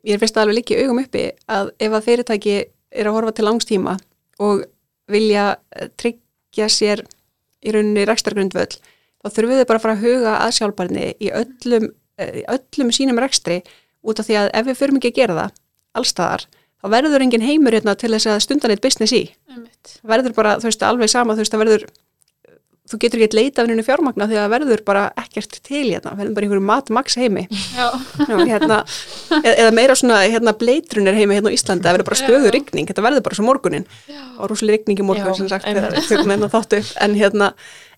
Ég 0.07 0.20
finnst 0.20 0.37
það 0.37 0.44
alveg 0.46 0.59
líki 0.61 0.79
augum 0.79 1.03
uppi 1.03 1.25
að 1.51 1.72
ef 1.83 1.96
að 1.96 2.07
fyrirtæki 2.07 2.57
er 2.92 3.09
að 3.09 3.16
horfa 3.16 3.35
til 3.37 3.46
langstíma 3.48 3.96
og 4.42 4.64
vilja 5.11 5.46
eh, 5.75 5.88
tryggja 5.98 6.68
sér 6.70 7.03
í 7.62 7.72
rauninni 7.75 8.05
rekstargrundvöll, 8.09 8.70
þá 9.22 9.29
þurfum 9.29 9.55
við 9.55 9.66
bara 9.68 9.81
að 9.81 9.85
fara 9.85 9.96
að 9.96 10.05
huga 10.07 10.37
að 10.42 10.55
sjálfbarni 10.59 11.07
í 11.22 11.31
öllum, 11.35 11.88
eh, 12.18 12.33
í 12.42 12.44
öllum 12.55 12.92
sínum 12.94 13.20
rekstri 13.22 13.61
út 14.03 14.21
af 14.23 14.29
því 14.29 14.38
að 14.41 14.51
ef 14.61 14.69
við 14.69 14.79
förum 14.81 15.01
ekki 15.01 15.12
að 15.12 15.19
gera 15.21 15.38
það 15.38 15.59
allstaðar, 16.01 16.47
þá 16.83 16.87
verður 16.97 17.27
engin 17.27 17.45
heimur 17.47 17.77
hérna 17.77 17.97
til 17.99 18.12
þess 18.15 18.31
að 18.33 18.41
stundan 18.47 18.75
eitt 18.75 18.85
business 18.85 19.15
í. 19.15 19.25
Verður 20.07 20.35
bara, 20.37 20.57
þú 20.62 20.71
veist, 20.71 20.87
alveg 20.87 21.12
sama, 21.12 21.37
þú 21.37 21.45
veist, 21.45 21.55
það 21.55 21.65
verður 21.65 21.87
þú 22.93 22.99
getur 23.01 23.23
ekki 23.25 23.38
leita 23.38 23.62
af 23.62 23.71
henni 23.71 23.85
fjármagna 23.87 24.27
því 24.29 24.38
að 24.43 24.53
verður 24.53 24.81
bara 24.85 25.03
ekkert 25.21 25.55
til 25.65 25.85
hérna, 25.87 26.12
verður 26.19 26.35
bara 26.37 26.47
einhverju 26.49 26.65
mat-max 26.67 27.17
heimi. 27.21 27.45
Já, 27.77 27.87
Já, 28.27 28.35
hérna, 28.51 28.81
eða, 29.38 29.55
eða 29.55 29.75
meira 29.77 29.97
svona 29.99 30.19
hérna, 30.27 30.55
bleitrunir 30.59 31.17
heimi 31.17 31.38
hérna 31.38 31.53
á 31.53 31.57
Íslandi, 31.57 31.87
það 31.87 31.97
verður 31.97 32.09
bara 32.11 32.21
stöðu 32.21 32.51
Já. 32.51 32.55
rigning, 32.57 32.88
þetta 32.91 33.05
verður 33.07 33.25
bara 33.29 33.38
svo 33.38 33.47
morgunin 33.47 33.87
og 34.37 34.51
rúslega 34.51 34.77
rigning 34.81 35.01
í 35.05 35.07
morgun 35.07 35.38
sem 35.38 35.51
sagt 35.53 35.69
þegar 35.69 35.97
hérna 36.35 36.51
en 37.07 37.17
hérna, 37.17 37.53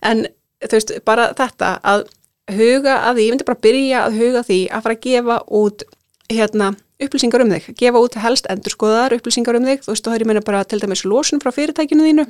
en 0.05 0.27
þú 0.65 0.77
veist, 0.77 0.95
bara 1.09 1.31
þetta 1.39 1.73
að 1.95 2.07
huga 2.53 2.97
að 3.09 3.19
því, 3.19 3.25
ég 3.25 3.35
myndi 3.35 3.47
bara 3.49 3.63
byrja 3.65 4.01
að 4.05 4.19
huga 4.21 4.41
að 4.43 4.49
því 4.51 4.59
að 4.69 4.85
fara 4.85 4.97
að 4.97 5.05
gefa 5.07 5.37
út 5.61 5.85
hérna 6.33 6.71
upplýsingar 7.05 7.45
um 7.45 7.53
þig, 7.55 7.69
gefa 7.81 8.03
út 8.05 8.19
helst 8.23 8.49
endurskoðar 8.53 9.15
upplýsingar 9.17 9.59
um 9.59 9.67
þig, 9.69 9.83
þú 9.85 9.93
veist, 9.93 10.05
það 10.05 10.15
er 10.17 10.25
ég 10.25 10.31
meina 10.31 10.45
bara 10.45 10.65
til 10.69 10.81
dæmis 10.83 11.05
losun 11.09 11.43
frá 11.43 11.51
fyrirtækinu 11.55 12.07
þínu. 12.09 12.27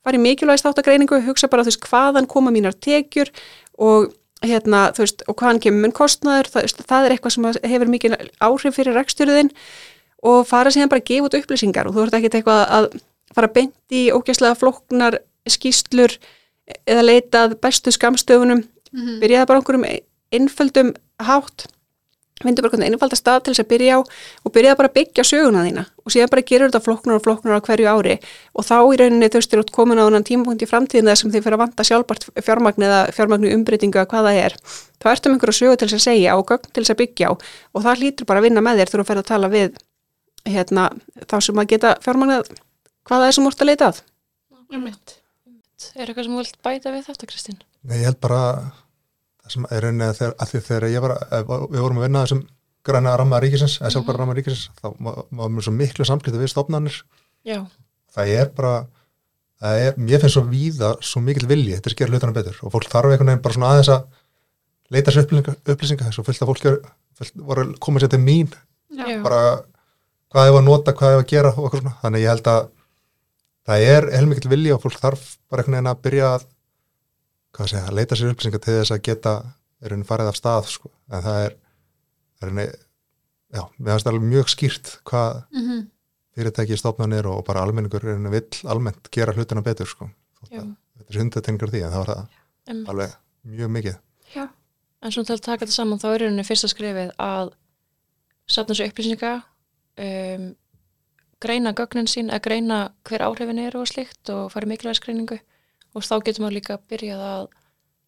Fara 0.00 0.16
í 0.16 0.22
mikilvægist 0.22 0.66
áttagreiningu, 0.70 1.20
hugsa 1.26 1.50
bara 1.52 1.64
þú 1.66 1.74
veist 1.74 1.86
hvaðan 1.90 2.28
koma 2.30 2.50
mínar 2.54 2.72
tekjur 2.72 3.28
og 3.76 4.14
hérna 4.40 4.86
þú 4.96 5.04
veist 5.04 5.24
og 5.28 5.36
hvaðan 5.36 5.60
kemur 5.60 5.84
minn 5.84 5.92
kostnaður, 5.92 6.48
það, 6.48 6.70
það 6.88 7.04
er 7.04 7.14
eitthvað 7.16 7.34
sem 7.34 7.48
að 7.50 7.60
hefur 7.68 7.92
mikið 7.92 8.16
áhrif 8.40 8.78
fyrir 8.78 8.96
reksturðin 8.96 9.52
og 10.24 10.46
fara 10.48 10.72
síðan 10.72 10.88
bara 10.88 11.02
að 11.02 11.10
gefa 11.10 11.28
út 11.28 11.36
upplýsingar. 11.36 11.90
Og 11.90 11.96
þú 11.96 12.06
ert 12.06 12.16
ekkert 12.16 12.38
eitthvað 12.38 12.62
að 12.78 12.88
fara 13.36 13.52
beint 13.52 13.92
í 13.92 14.08
ógæslega 14.14 14.56
flóknar 14.56 15.20
skýslur 15.48 16.16
eða 16.88 17.04
leitað 17.04 17.58
bestu 17.60 17.92
skamstöfunum 17.92 18.64
Mhm. 18.92 19.20
byrjaði 19.22 19.46
bara 19.46 19.58
á 19.58 19.60
einhverjum 19.60 19.86
einföldum 20.30 20.94
hátt. 21.18 21.66
Myndu 22.40 22.62
bara 22.62 22.72
einhvern 22.72 22.88
einfalda 22.88 23.16
stað 23.18 23.42
til 23.44 23.52
þess 23.52 23.64
að 23.64 23.68
byrja 23.68 23.96
á 23.96 24.00
og 24.00 24.52
byrjaði 24.54 24.76
bara 24.76 24.88
að 24.88 24.96
byggja 24.96 25.24
söguna 25.28 25.60
þína. 25.66 25.84
Og 26.06 26.08
síðan 26.12 26.30
bara 26.30 26.42
gerur 26.42 26.70
þetta 26.70 26.80
flóknar 26.80 27.16
og 27.18 27.22
flóknar 27.22 27.60
á 27.60 27.60
hverju 27.60 27.84
ári. 27.84 28.16
Og 28.56 28.64
þá 28.64 28.80
í 28.80 28.96
rauninni 28.96 29.28
veist, 29.28 29.50
þér 29.52 29.60
út 29.60 29.70
komin 29.70 30.00
á 30.00 30.08
þennan 30.08 30.24
tímapunkt 30.24 30.62
í 30.64 30.70
framtíðin 30.70 31.04
þar 31.10 31.18
sem 31.20 31.30
þið 31.30 31.44
fyrir 31.44 31.56
að 31.58 31.64
vanta 31.64 31.84
sjálfbart 31.84 32.24
fjármagn 32.40 32.82
eða 32.82 33.00
fjármagnu 33.12 33.52
umbreytingu 33.52 34.00
að 34.00 34.08
hvað 34.08 34.24
það 34.24 34.36
er 34.40 34.56
þá 34.96 35.06
ertum 35.12 35.32
einhverju 35.36 35.52
sögu 35.52 35.76
til 35.76 35.88
þess 35.88 36.00
að 36.00 36.06
segja 36.08 36.36
og 36.38 36.48
gögn 36.48 36.72
til 36.72 36.82
þess 36.82 36.94
að 36.94 37.00
byggja 37.04 37.28
á. 37.28 37.32
Og 37.74 37.82
það 37.84 37.98
hlýtur 38.00 38.24
bara 38.24 38.38
að 38.40 38.46
vinna 38.48 38.60
með 38.64 38.76
þér 38.80 38.88
þegar 38.88 39.04
þú 39.04 39.08
ferð 39.10 39.20
að 39.20 39.30
tala 39.30 39.48
við 39.52 39.70
hérna, 40.48 40.90
þá 41.28 41.36
sem 41.44 41.60
að 41.60 41.68
geta 41.68 41.98
fjármagnað 42.00 42.48
hvað 43.04 43.20
er. 47.84 47.90
Er 47.90 47.90
við? 47.90 47.90
Nei, 47.90 47.98
ég 47.98 48.04
held 48.10 48.20
bara 48.20 48.40
það 49.40 49.52
sem 49.54 49.66
er 49.70 49.80
rauninni 49.86 50.04
að 50.08 50.18
þegar, 50.20 50.34
að 50.38 50.50
því 50.52 50.60
þegar 50.68 50.88
ég 50.90 51.00
var 51.04 51.14
við 51.70 51.80
vorum 51.80 51.98
að 52.00 52.06
vinna 52.06 52.24
þessum 52.26 52.42
græna 52.84 53.16
ramma 53.20 53.40
ríkisins, 53.40 53.78
eða 53.80 53.90
sjálfbara 53.94 54.18
ramma 54.22 54.34
ríkisins 54.36 54.70
þá 54.80 54.86
var 55.04 55.18
var 55.40 55.48
mér 55.52 55.62
svo 55.66 55.72
miklu 55.76 56.04
samklítið 56.08 56.40
við 56.44 56.52
stofnanir 56.54 57.00
Já, 57.44 57.58
það 58.14 58.30
er 58.36 58.48
bara 58.56 58.86
það 59.60 59.80
er, 59.84 59.98
mér 60.00 60.20
finnst 60.22 60.36
svo 60.36 60.44
víða 60.48 60.94
svo 61.04 61.20
mikill 61.24 61.48
vilji 61.50 61.74
þetta 61.76 61.90
er 61.90 61.94
að 61.96 62.00
gera 62.00 62.14
hlutana 62.14 62.36
betur 62.36 62.60
og 62.64 62.72
fólk 62.72 62.88
þarf 62.92 63.10
einhvern 63.12 63.28
veginn 63.32 63.42
bara 63.44 63.54
svona 63.58 63.72
aðeins 63.74 63.90
að 63.92 64.06
leita 64.90 65.12
sér 65.14 65.26
upplýsinga, 65.26 65.54
upplýsinga 65.74 66.06
þess 66.08 66.20
að 66.22 66.28
fullt 66.30 66.42
af 66.44 66.48
fólki 66.50 66.70
er- 66.70 66.80
fullt, 67.20 67.34
voru 67.50 67.64
að 67.66 67.74
koma 67.84 68.00
sér 68.00 68.12
til 68.14 68.20
mín 68.24 68.48
Já. 68.90 69.20
Bara 69.22 69.42
hvað 70.32 70.48
ég 70.48 70.54
var 70.56 70.62
að 70.62 70.66
nota, 70.70 70.92
hvað 70.96 71.12
ég 71.12 71.18
var 71.20 71.24
að 71.26 71.30
gera 71.34 71.52
og 71.52 71.60
eitthvað 71.66 71.80
svona, 71.84 71.96
þannig 72.02 72.24
ég 72.24 72.32
held 72.32 72.48
að 72.50 72.70
það 73.68 73.84
er 73.92 74.08
heilmikill 74.16 74.50
vilji 74.50 74.72
og 74.74 74.80
fólk 74.82 74.98
þarf 75.04 75.28
bara 75.50 75.62
einhvern 75.62 75.76
veginn 75.78 75.92
að 75.92 76.00
byrja 76.06 76.30
að 76.38 76.48
hvað 77.54 77.66
að 77.66 77.70
segja, 77.72 77.94
leita 77.96 78.16
sér 78.18 78.32
upplýsinga 78.34 78.60
til 78.62 78.74
þess 78.80 78.94
að 78.94 79.02
geta 79.08 79.32
er 79.82 79.94
henni 79.94 80.04
farið 80.08 80.28
af 80.30 80.36
stað 80.38 80.68
sko. 80.70 80.90
en 81.10 81.22
það 81.24 81.44
er, 81.46 81.56
er 82.42 82.48
henni 82.50 82.66
já, 82.70 83.62
við 83.80 83.90
finnst 83.94 84.06
alveg 84.10 84.28
mjög 84.30 84.52
skýrt 84.54 84.92
hvað 85.08 85.42
Mhm. 85.52 85.80
fyrirtæki 86.36 86.76
stofnanir 86.78 87.26
og 87.26 87.44
bara 87.44 87.62
almenningur 87.66 88.04
er 88.04 88.14
henni 88.14 88.30
vill 88.30 88.70
almennt 88.70 89.10
gera 89.10 89.32
hlutina 89.34 89.62
betur 89.62 89.86
sko. 89.86 90.10
Þetta 90.50 90.76
er 91.10 91.18
hundatengur 91.18 91.68
því 91.72 91.82
en 91.84 91.90
það 91.92 91.98
var 92.06 92.06
það 92.14 92.28
emmi. 92.68 92.86
alveg 92.88 93.16
mjög 93.46 93.70
mikið 93.70 93.96
Já, 94.34 94.48
en 95.02 95.10
svona 95.10 95.26
til 95.26 95.34
að 95.36 95.40
taka 95.42 95.64
þetta 95.66 95.72
saman 95.74 95.98
þá 95.98 96.06
er 96.14 96.24
henni 96.28 96.44
fyrsta 96.46 96.68
skrifið 96.70 97.10
að 97.18 97.52
satna 98.46 98.74
þessu 98.74 98.88
upplýsinga 98.92 99.32
um, 99.98 100.54
greina 101.40 101.72
gögnin 101.72 102.06
sín 102.08 102.30
að 102.30 102.42
greina 102.46 102.78
hver 103.08 103.20
áhrifin 103.26 103.58
eru 103.66 103.80
og 103.80 103.88
slíkt 103.88 104.28
og 104.30 104.50
fara 104.52 104.66
í 104.66 104.70
mikilvægskreiningu 104.70 105.40
og 105.94 106.06
þá 106.06 106.14
getur 106.26 106.44
maður 106.44 106.58
líka 106.58 106.78
byrjað 106.90 107.24
að 107.30 107.48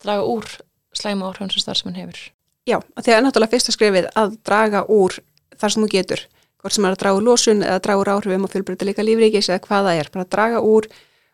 draga 0.02 0.28
úr 0.28 0.48
slæma 0.96 1.28
áhrifin 1.28 1.52
sem 1.52 1.64
starfsmenn 1.64 1.98
hefur. 1.98 2.20
Já, 2.68 2.78
að 2.78 3.06
því 3.06 3.14
að 3.14 3.24
náttúrulega 3.26 3.54
fyrsta 3.56 3.74
skrifið 3.74 4.10
að 4.18 4.34
draga 4.46 4.84
úr 4.92 5.16
þar 5.58 5.74
sem 5.74 5.84
þú 5.84 5.92
getur, 5.92 6.26
hvort 6.62 6.76
sem 6.76 6.84
er 6.86 6.94
að 6.94 7.00
draga 7.02 7.18
úr 7.18 7.24
losun 7.26 7.64
eða 7.66 7.80
draga 7.86 8.02
úr 8.02 8.10
áhrifum 8.16 8.44
og 8.46 8.52
fjölbreyta 8.52 8.86
líka 8.86 9.06
lífríkis 9.06 9.48
eða 9.50 9.64
hvað 9.66 9.88
það 9.88 10.02
er, 10.02 10.10
bara 10.14 10.26
að 10.26 10.34
draga 10.36 10.60
úr 10.62 10.88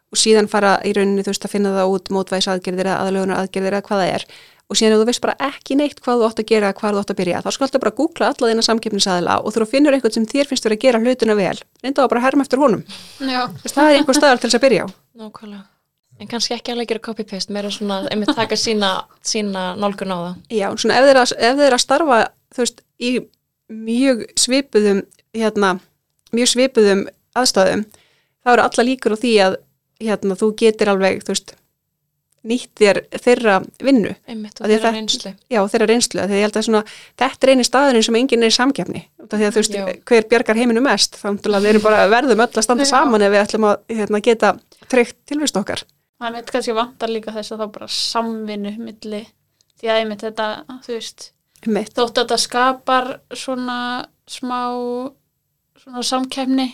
og 0.09 0.21
síðan 0.21 0.49
fara 0.49 0.79
í 0.89 0.95
rauninni 0.97 1.25
þú 1.25 1.35
veist 1.35 1.45
að 1.45 1.53
finna 1.53 1.75
það 1.75 1.95
út 1.95 2.13
mótvæðis 2.17 2.49
aðgerðir 2.55 2.89
eða 2.89 3.03
aðlögunar 3.05 3.43
aðgerðir 3.43 3.77
eða 3.77 3.87
hvað 3.89 4.03
það 4.03 4.15
er. 4.15 4.27
Og 4.69 4.77
síðan 4.77 4.95
ef 4.95 5.01
þú 5.01 5.09
veist 5.09 5.23
bara 5.25 5.37
ekki 5.49 5.77
neitt 5.81 6.01
hvað 6.05 6.19
þú 6.21 6.27
átt 6.29 6.41
að 6.43 6.49
gera 6.49 6.73
hvað 6.77 6.97
þú 6.97 7.03
átt 7.03 7.13
að 7.13 7.19
byrja, 7.21 7.41
þá 7.45 7.51
skaltu 7.57 7.81
bara 7.81 7.93
að 7.93 8.01
googla 8.01 8.29
alla 8.33 8.51
þína 8.51 8.65
samkeppnisaðila 8.67 9.37
og 9.41 9.55
þú 9.55 9.69
finnur 9.69 9.97
eitthvað 9.97 10.17
sem 10.17 10.29
þér 10.29 10.51
finnst 10.51 10.69
vera 10.69 10.77
að 10.77 10.85
gera 10.85 11.01
hlutina 11.05 11.37
vel, 11.39 11.57
reynda 11.85 12.05
að 12.05 12.13
bara 12.13 12.25
herma 12.25 12.45
eftir 12.45 12.61
honum. 12.61 12.85
Já. 13.21 13.41
Það 13.65 13.89
er 13.89 14.01
einhver 14.01 14.21
staðar 14.21 14.43
til 14.43 14.51
þess 14.51 14.61
að 14.61 14.65
byrja 14.67 14.85
á. 14.85 14.87
Nákvæmlega. 15.25 15.65
En 16.19 16.27
kannski 16.31 16.55
ekki 16.57 16.73
alveg 16.73 16.89
gera 16.91 17.03
copy-paste, 17.05 17.53
meira 17.55 17.71
svona 17.71 18.01
að 18.03 18.09
einmitt 18.15 18.33
taka 18.35 18.57
sína, 18.59 18.89
sína 19.23 19.77
nálgun 19.79 20.11
á 20.11 20.19
það. 20.19 20.35
Já, 20.51 20.67
svona 20.77 20.99
ef 20.99 21.07
þeir 21.09 21.21
að, 21.23 21.35
ef 21.51 21.61
þeir 21.63 21.77
að 21.77 21.85
starfa 21.85 22.19
þú 22.55 22.65
veist, 22.65 22.83
í 22.99 23.13
mjög 23.69 24.25
svipuðum 24.41 25.03
hérna, 25.37 25.75
mjög 26.35 26.53
svipuðum 26.55 27.07
aðstæðum 27.39 27.87
þá 28.43 28.53
eru 28.55 28.67
alla 28.67 28.87
líkur 28.89 29.15
á 29.15 29.19
því 29.23 29.33
að 29.45 29.57
hérna, 30.03 30.39
þú 30.39 30.51
getur 30.59 30.93
alveg, 30.95 31.23
þú 31.27 31.35
veist 31.35 31.55
nýtt 32.49 32.71
þér 32.79 33.01
þeirra 33.19 33.57
vinnu 33.83 34.13
Einmitt 34.31 34.61
Að 34.61 34.65
og 34.65 34.71
þeirra 34.73 34.93
reynslu. 34.95 35.33
já, 35.51 35.59
þeirra 35.69 35.89
reynslu, 35.91 36.21
þegar 36.23 36.39
ég 36.39 36.47
held 36.47 36.59
að 36.61 36.67
svona 36.69 36.83
þetta 37.19 37.47
er 37.47 37.53
eini 37.53 37.67
staðurinn 37.67 38.07
sem 38.07 38.19
enginn 38.21 38.47
er 38.47 38.53
í 38.53 38.55
því 39.29 39.49
að 39.49 39.53
þú 39.53 39.61
veist, 39.61 39.75
Já. 39.75 39.87
hver 40.09 40.29
bjargar 40.31 40.57
heiminu 40.57 40.81
mest 40.81 41.19
þá 41.19 41.27
náttúrulega 41.35 41.75
við 41.75 41.83
bara, 41.83 42.07
verðum 42.09 42.41
öll 42.47 42.55
að 42.55 42.65
standa 42.65 42.87
Já. 42.87 42.93
saman 42.95 43.23
ef 43.27 43.33
við 43.35 43.43
ætlum 43.43 43.67
að 43.69 43.77
hérna, 43.99 44.21
geta 44.25 44.53
tryggt 44.89 45.19
tilvist 45.29 45.59
okkar 45.61 45.83
Það 46.19 46.35
mitt 46.35 46.53
kannski 46.55 46.75
vantar 46.75 47.13
líka 47.13 47.35
þess 47.35 47.55
að 47.55 47.63
þá 47.63 47.67
bara 47.77 47.91
samvinnu 47.95 48.73
milli 48.83 49.23
því 49.79 49.91
að 49.93 50.01
einmitt 50.01 50.25
þetta, 50.27 50.49
þú 50.87 50.97
veist, 50.97 51.29
mitt, 51.71 51.93
þótt 51.95 52.19
að 52.19 52.25
þetta 52.25 52.39
skapar 52.43 53.11
svona 53.39 53.79
smá 54.29 54.61
svona 55.79 56.03
samkefni 56.05 56.67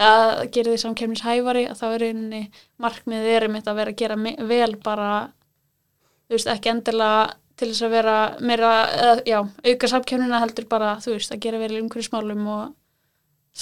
eða 0.00 0.46
gerir 0.54 0.72
því 0.72 0.80
samkefnishæfari 0.86 1.66
að 1.68 1.82
þá 1.82 1.86
er 1.90 2.06
einni 2.08 2.42
markmiðið 2.80 3.36
er 3.36 3.46
einmitt 3.46 3.68
að 3.68 3.78
vera 3.82 3.92
að 3.92 4.00
gera 4.00 4.48
vel 4.48 4.72
bara 4.82 5.12
þú 6.26 6.38
veist, 6.38 6.48
ekki 6.48 6.72
endilega 6.72 7.36
til 7.60 7.68
þess 7.70 7.84
að 7.86 7.92
vera 7.94 8.16
meira, 8.40 8.70
eða, 8.96 9.16
já, 9.28 9.38
auka 9.44 9.90
samkefnina 9.92 10.40
heldur 10.42 10.66
bara, 10.70 10.94
þú 11.04 11.16
veist, 11.16 11.34
að 11.34 11.42
gera 11.44 11.60
vel 11.60 11.74
í 11.76 11.80
umhverjusmálum 11.82 12.46
og 12.50 12.70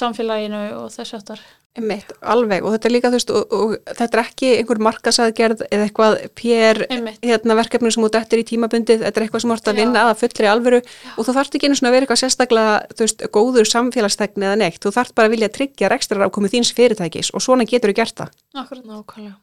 samfélaginu 0.01 0.61
og 0.79 0.93
þess 0.95 1.17
aftar. 1.19 1.43
Mitt, 1.79 2.09
alveg 2.27 2.65
og 2.67 2.73
þetta 2.75 2.89
er 2.89 2.93
líka, 2.93 3.11
þú 3.13 3.19
veist, 3.21 3.31
og, 3.31 3.53
og 3.55 3.75
þetta 3.95 4.17
er 4.19 4.23
ekki 4.25 4.49
einhver 4.59 4.81
markasaðgerð 4.83 5.61
eða 5.69 5.85
eitthvað 5.87 6.17
PR 6.41 6.81
Einmitt. 6.91 7.21
hérna, 7.23 7.55
verkefni 7.61 7.93
sem 7.95 8.07
út 8.09 8.17
eftir 8.19 8.43
í 8.43 8.47
tímabundið 8.49 9.05
þetta 9.05 9.21
er 9.21 9.27
eitthvað 9.27 9.45
sem 9.45 9.53
ert 9.55 9.71
að 9.71 9.79
Já. 9.79 9.81
vinna 9.85 10.03
að 10.03 10.11
að 10.11 10.19
fullri 10.25 10.49
alvöru 10.51 10.81
og 10.83 11.29
þú 11.29 11.35
þarft 11.37 11.55
ekki 11.57 11.71
einu 11.71 11.79
svona 11.79 11.93
að 11.93 11.97
vera 11.97 12.09
eitthvað 12.09 12.23
sérstaklega 12.25 12.75
þú 12.91 13.07
veist, 13.07 13.23
góður 13.39 13.71
samfélagstegni 13.71 14.49
eða 14.51 14.59
neitt 14.65 14.83
þú 14.83 14.93
þarft 14.99 15.15
bara 15.15 15.31
að 15.31 15.37
vilja 15.37 15.51
tryggja 15.55 15.93
rekstrar 15.95 16.27
ákomið 16.27 16.57
þíns 16.57 16.73
fyrirtækis 16.75 17.31
og 17.39 17.45
svona 17.47 17.69
getur 17.71 17.95
þú 17.95 17.99
gert 18.03 18.17
það 18.19 18.35
Akkurat. 18.65 18.85
Nákvæmlega. 18.91 19.37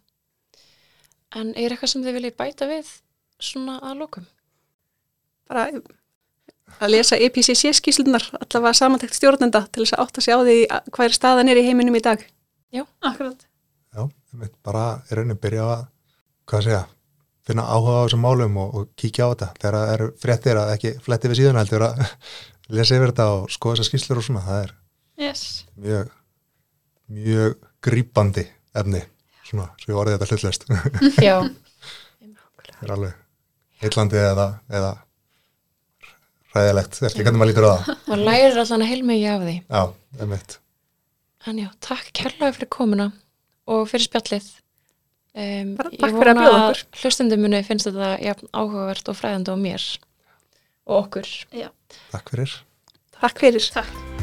En 1.39 1.53
er 1.55 1.71
eitthvað 1.71 1.93
sem 1.95 2.03
þið 2.03 2.19
viljið 2.19 2.35
bæta 2.43 2.67
við 2.67 2.91
svona 3.39 3.79
að 3.87 4.01
lókum? 4.03 4.27
bara 5.47 5.69
að 6.81 6.91
lesa 6.93 7.17
E 7.17 7.25
EPCC 7.29 7.71
skýslunar 7.79 8.25
allavega 8.41 8.73
samantækt 8.77 9.15
stjórnenda 9.17 9.63
til 9.71 9.85
þess 9.85 9.95
að 9.97 10.03
átta 10.05 10.21
sig 10.25 10.35
á 10.35 10.39
því 10.43 10.57
að 10.75 10.89
hvað 10.93 11.07
er 11.09 11.15
staðan 11.17 11.49
er 11.53 11.61
í 11.61 11.65
heiminum 11.67 11.95
í 11.97 12.03
dag. 12.05 12.25
Akkurat. 13.01 13.45
Já, 13.95 14.03
einmitt, 14.33 14.53
bara 14.67 14.83
í 15.09 15.15
rauninni 15.17 15.37
byrja 15.41 15.65
að, 15.73 15.85
hvað 16.51 16.65
segja, 16.67 16.81
finna 17.47 17.63
áhuga 17.65 17.95
á 17.97 18.05
þessum 18.05 18.21
málum 18.27 18.57
og, 18.61 18.75
og 18.81 18.89
kíkja 18.99 19.25
á 19.25 19.31
þetta. 19.31 19.47
Þegar 19.61 19.77
það 19.79 19.93
eru 19.95 20.09
fréttir 20.21 20.59
að 20.61 20.73
ekki 20.75 20.91
fletti 21.05 21.31
við 21.31 21.39
síðan 21.41 21.59
heldur 21.61 21.85
að 21.87 22.03
lesa 22.77 22.97
yfir 22.99 23.13
þetta 23.13 23.27
og 23.37 23.47
skoða 23.55 23.77
þessar 23.79 23.89
skýslur 23.91 24.21
og 24.21 24.27
svona. 24.27 24.43
Það 24.49 24.63
er 24.67 24.75
Yes. 25.17 25.43
mjög, 25.81 26.11
mjög 27.09 27.55
grípandi 27.81 28.43
efni, 28.77 28.99
svona, 29.47 29.71
svo 29.81 29.95
ég 29.95 29.97
orðið 30.03 30.19
þetta 30.19 30.27
hlutlust. 30.35 30.67
Já, 31.25 31.37
Það 32.77 32.83
er 32.85 32.91
alveg 32.93 33.15
heillandi 33.81 34.19
eða, 34.21 34.45
eða 34.69 34.91
ræðilegt, 36.55 36.99
eftir 37.09 37.25
hvernig 37.25 37.41
maður 37.41 37.51
lítur 37.51 37.67
á 37.67 37.71
það. 37.71 37.91
maður 38.11 38.23
lærir 38.29 38.61
allan 38.63 38.85
að 38.85 38.91
heilmegi 38.93 39.27
af 39.31 39.43
því. 39.43 39.55
Já, 39.67 39.81
einmitt. 40.21 40.57
En 41.47 41.61
já, 41.63 41.67
takk 41.83 42.09
kærlega 42.17 42.55
fyrir 42.57 42.71
komuna 42.77 43.09
og 43.67 43.87
fyrir 43.91 44.07
spjallið. 44.07 44.49
Um, 45.37 45.73
Bara 45.77 45.93
takk 45.93 46.17
fyrir 46.17 46.33
að 46.33 46.41
bjóða 46.41 46.59
okkur. 46.59 46.83
Hlustundum 47.03 47.43
muni 47.45 47.63
finnst 47.67 47.89
þetta 47.89 48.13
jafn 48.25 48.51
áhugavert 48.57 49.11
og 49.13 49.19
fræðandi 49.19 49.53
á 49.53 49.57
mér 49.67 49.89
og 50.87 51.01
okkur. 51.03 51.33
Takk 52.11 52.33
fyrir. 52.33 52.61
Takk 53.19 53.43
fyrir. 53.45 53.73
Takk. 53.77 54.16